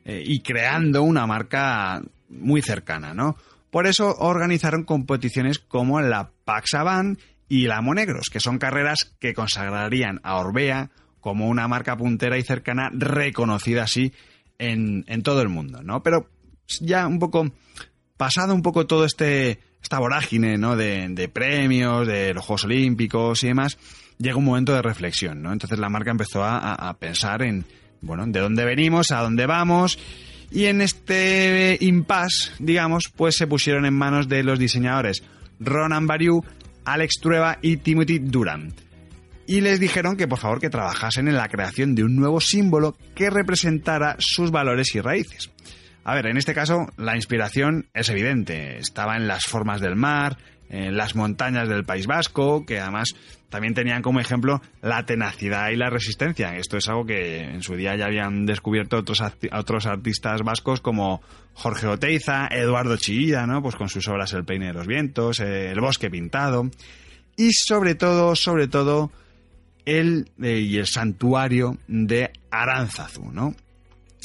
eh, 0.04 0.22
y 0.24 0.40
creando 0.40 1.02
una 1.02 1.26
marca 1.26 2.02
muy 2.28 2.62
cercana, 2.62 3.14
¿no? 3.14 3.36
Por 3.70 3.86
eso 3.86 4.14
organizaron 4.18 4.84
competiciones 4.84 5.58
como 5.58 6.00
la 6.00 6.30
Paxaban 6.44 7.18
y 7.48 7.66
la 7.66 7.80
Monegros, 7.80 8.28
que 8.30 8.38
son 8.38 8.58
carreras 8.58 9.14
que 9.18 9.34
consagrarían 9.34 10.20
a 10.22 10.36
Orbea 10.36 10.90
como 11.20 11.48
una 11.48 11.66
marca 11.68 11.96
puntera 11.96 12.38
y 12.38 12.42
cercana 12.42 12.90
reconocida 12.92 13.84
así 13.84 14.12
en, 14.58 15.04
todo 15.22 15.40
el 15.42 15.48
mundo, 15.48 15.82
¿no? 15.82 16.02
Pero 16.02 16.28
ya 16.80 17.06
un 17.06 17.18
poco 17.18 17.50
pasado 18.16 18.54
un 18.54 18.62
poco 18.62 18.86
todo 18.86 19.04
este 19.04 19.58
esta 19.82 19.98
vorágine, 19.98 20.56
¿no? 20.56 20.76
De, 20.76 21.30
premios, 21.32 22.06
de 22.06 22.32
los 22.32 22.44
Juegos 22.44 22.64
Olímpicos 22.64 23.42
y 23.42 23.48
demás, 23.48 23.76
llega 24.18 24.36
un 24.36 24.44
momento 24.44 24.72
de 24.72 24.82
reflexión, 24.82 25.42
¿no? 25.42 25.52
Entonces 25.52 25.78
la 25.78 25.88
marca 25.88 26.10
empezó 26.10 26.44
a 26.44 26.96
pensar 26.98 27.42
en, 27.42 27.66
bueno, 28.04 28.26
de 28.26 28.40
dónde 28.40 28.64
venimos, 28.64 29.10
a 29.10 29.20
dónde 29.20 29.46
vamos. 29.46 29.98
Y 30.50 30.66
en 30.66 30.80
este 30.80 31.76
impasse, 31.80 32.52
digamos, 32.58 33.04
pues 33.14 33.36
se 33.36 33.46
pusieron 33.46 33.86
en 33.86 33.94
manos 33.94 34.28
de 34.28 34.44
los 34.44 34.58
diseñadores 34.58 35.22
Ronan 35.58 36.06
Bariu, 36.06 36.44
Alex 36.84 37.14
Trueba 37.20 37.58
y 37.62 37.78
Timothy 37.78 38.18
Durant. 38.18 38.80
Y 39.46 39.60
les 39.60 39.80
dijeron 39.80 40.16
que 40.16 40.28
por 40.28 40.38
favor 40.38 40.60
que 40.60 40.70
trabajasen 40.70 41.28
en 41.28 41.36
la 41.36 41.48
creación 41.48 41.94
de 41.94 42.04
un 42.04 42.16
nuevo 42.16 42.40
símbolo 42.40 42.96
que 43.14 43.30
representara 43.30 44.16
sus 44.18 44.50
valores 44.50 44.94
y 44.94 45.00
raíces. 45.00 45.50
A 46.04 46.14
ver, 46.14 46.26
en 46.26 46.36
este 46.36 46.54
caso 46.54 46.86
la 46.96 47.16
inspiración 47.16 47.88
es 47.94 48.08
evidente, 48.08 48.78
estaba 48.78 49.16
en 49.16 49.26
las 49.26 49.44
formas 49.44 49.80
del 49.80 49.96
mar, 49.96 50.36
en 50.68 50.96
las 50.96 51.14
montañas 51.14 51.68
del 51.68 51.84
País 51.84 52.06
Vasco, 52.06 52.64
que 52.66 52.80
además 52.80 53.14
también 53.48 53.74
tenían 53.74 54.02
como 54.02 54.18
ejemplo 54.18 54.60
la 54.82 55.06
tenacidad 55.06 55.70
y 55.70 55.76
la 55.76 55.90
resistencia. 55.90 56.56
Esto 56.56 56.76
es 56.76 56.88
algo 56.88 57.06
que 57.06 57.40
en 57.40 57.62
su 57.62 57.76
día 57.76 57.96
ya 57.96 58.06
habían 58.06 58.46
descubierto 58.46 58.98
otros, 58.98 59.22
otros 59.52 59.86
artistas 59.86 60.42
vascos 60.42 60.80
como 60.80 61.22
Jorge 61.52 61.86
Oteiza, 61.86 62.48
Eduardo 62.50 62.96
Chillida, 62.96 63.46
¿no? 63.46 63.62
Pues 63.62 63.76
con 63.76 63.88
sus 63.88 64.08
obras 64.08 64.32
El 64.32 64.44
peine 64.44 64.68
de 64.68 64.72
los 64.72 64.86
vientos, 64.86 65.38
eh, 65.40 65.70
El 65.70 65.80
bosque 65.80 66.10
pintado 66.10 66.68
y 67.36 67.52
sobre 67.52 67.94
todo, 67.94 68.34
sobre 68.36 68.68
todo 68.68 69.10
el 69.84 70.30
eh, 70.42 70.58
y 70.60 70.78
el 70.78 70.86
santuario 70.86 71.78
de 71.86 72.30
Aránzazu, 72.50 73.30
¿no? 73.30 73.54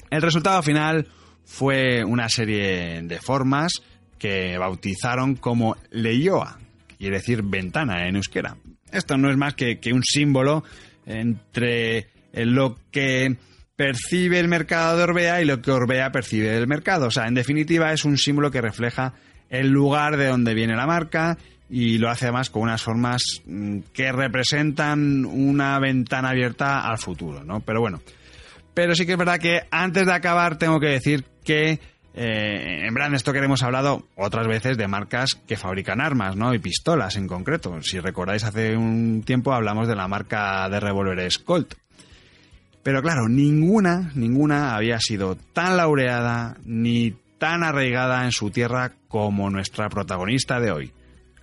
El 0.10 0.22
resultado 0.22 0.64
final 0.64 1.08
fue 1.46 2.04
una 2.04 2.30
serie 2.30 3.02
de 3.04 3.20
formas 3.20 3.74
que 4.20 4.58
bautizaron 4.58 5.36
como 5.36 5.78
Leioa, 5.90 6.60
quiere 6.98 7.18
decir 7.18 7.42
ventana 7.42 8.08
en 8.08 8.18
euskera. 8.18 8.58
Esto 8.92 9.18
no 9.18 9.32
es 9.32 9.38
más 9.38 9.56
que, 9.56 9.80
un 9.94 10.04
símbolo 10.04 10.64
entre 11.06 12.08
lo 12.34 12.78
que 12.92 13.38
percibe 13.76 14.40
el 14.40 14.48
mercado 14.48 14.98
de 14.98 15.04
Orbea 15.04 15.42
y 15.42 15.46
lo 15.46 15.62
que 15.62 15.72
Orbea 15.72 16.12
percibe 16.12 16.50
del 16.50 16.68
mercado. 16.68 17.08
O 17.08 17.12
sea, 17.12 17.28
en 17.28 17.34
definitiva 17.34 17.94
es 17.94 18.04
un 18.04 18.18
símbolo 18.18 18.52
que 18.52 18.62
refleja 18.62 19.14
el 19.50 19.70
lugar 19.70 20.18
de 20.18 20.28
donde 20.28 20.54
viene 20.54 20.76
la 20.76 20.86
marca 20.86 21.38
y 21.70 21.98
lo 21.98 22.10
hace 22.10 22.26
además 22.26 22.50
con 22.50 22.64
unas 22.64 22.82
formas 22.82 23.22
mm, 23.46 23.80
que 23.94 24.12
representan 24.12 25.26
una 25.26 25.80
ventana 25.80 26.30
abierta 26.30 26.82
al 26.82 26.98
futuro, 26.98 27.44
¿no? 27.44 27.62
Pero 27.62 27.80
bueno, 27.80 28.02
pero 28.74 28.96
sí 28.96 29.06
que 29.06 29.14
es 29.14 29.18
verdad 29.18 29.40
que 29.40 29.62
antes 29.72 30.06
de 30.06 30.14
acabar 30.14 30.58
tengo 30.58 30.80
que 30.80 30.88
decir 30.88 31.24
que 31.44 31.80
eh, 32.22 32.86
en 32.86 32.94
Brand 32.94 33.18
Stoker 33.18 33.42
hemos 33.42 33.64
hablado 33.64 34.06
otras 34.18 34.46
veces 34.46 34.78
de 34.78 34.90
marcas 34.90 35.36
que 35.48 35.56
fabrican 35.56 36.02
armas, 36.02 36.36
¿no? 36.36 36.54
Y 36.54 36.60
pistolas 36.60 37.16
en 37.16 37.28
concreto. 37.28 37.82
Si 37.82 37.98
recordáis, 38.02 38.44
hace 38.44 38.76
un 38.76 39.24
tiempo 39.26 39.54
hablamos 39.54 39.88
de 39.88 39.96
la 39.96 40.10
marca 40.10 40.68
de 40.68 40.82
revólveres 40.82 41.40
Colt. 41.40 41.76
Pero 42.84 43.02
claro, 43.02 43.30
ninguna, 43.30 44.12
ninguna 44.16 44.76
había 44.76 45.00
sido 45.00 45.38
tan 45.54 45.78
laureada 45.78 46.58
ni 46.66 47.16
tan 47.38 47.64
arraigada 47.64 48.26
en 48.26 48.34
su 48.34 48.52
tierra 48.52 48.92
como 49.08 49.50
nuestra 49.50 49.88
protagonista 49.88 50.60
de 50.60 50.72
hoy, 50.72 50.92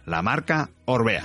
la 0.04 0.20
marca 0.20 0.68
Orbea. 0.84 1.24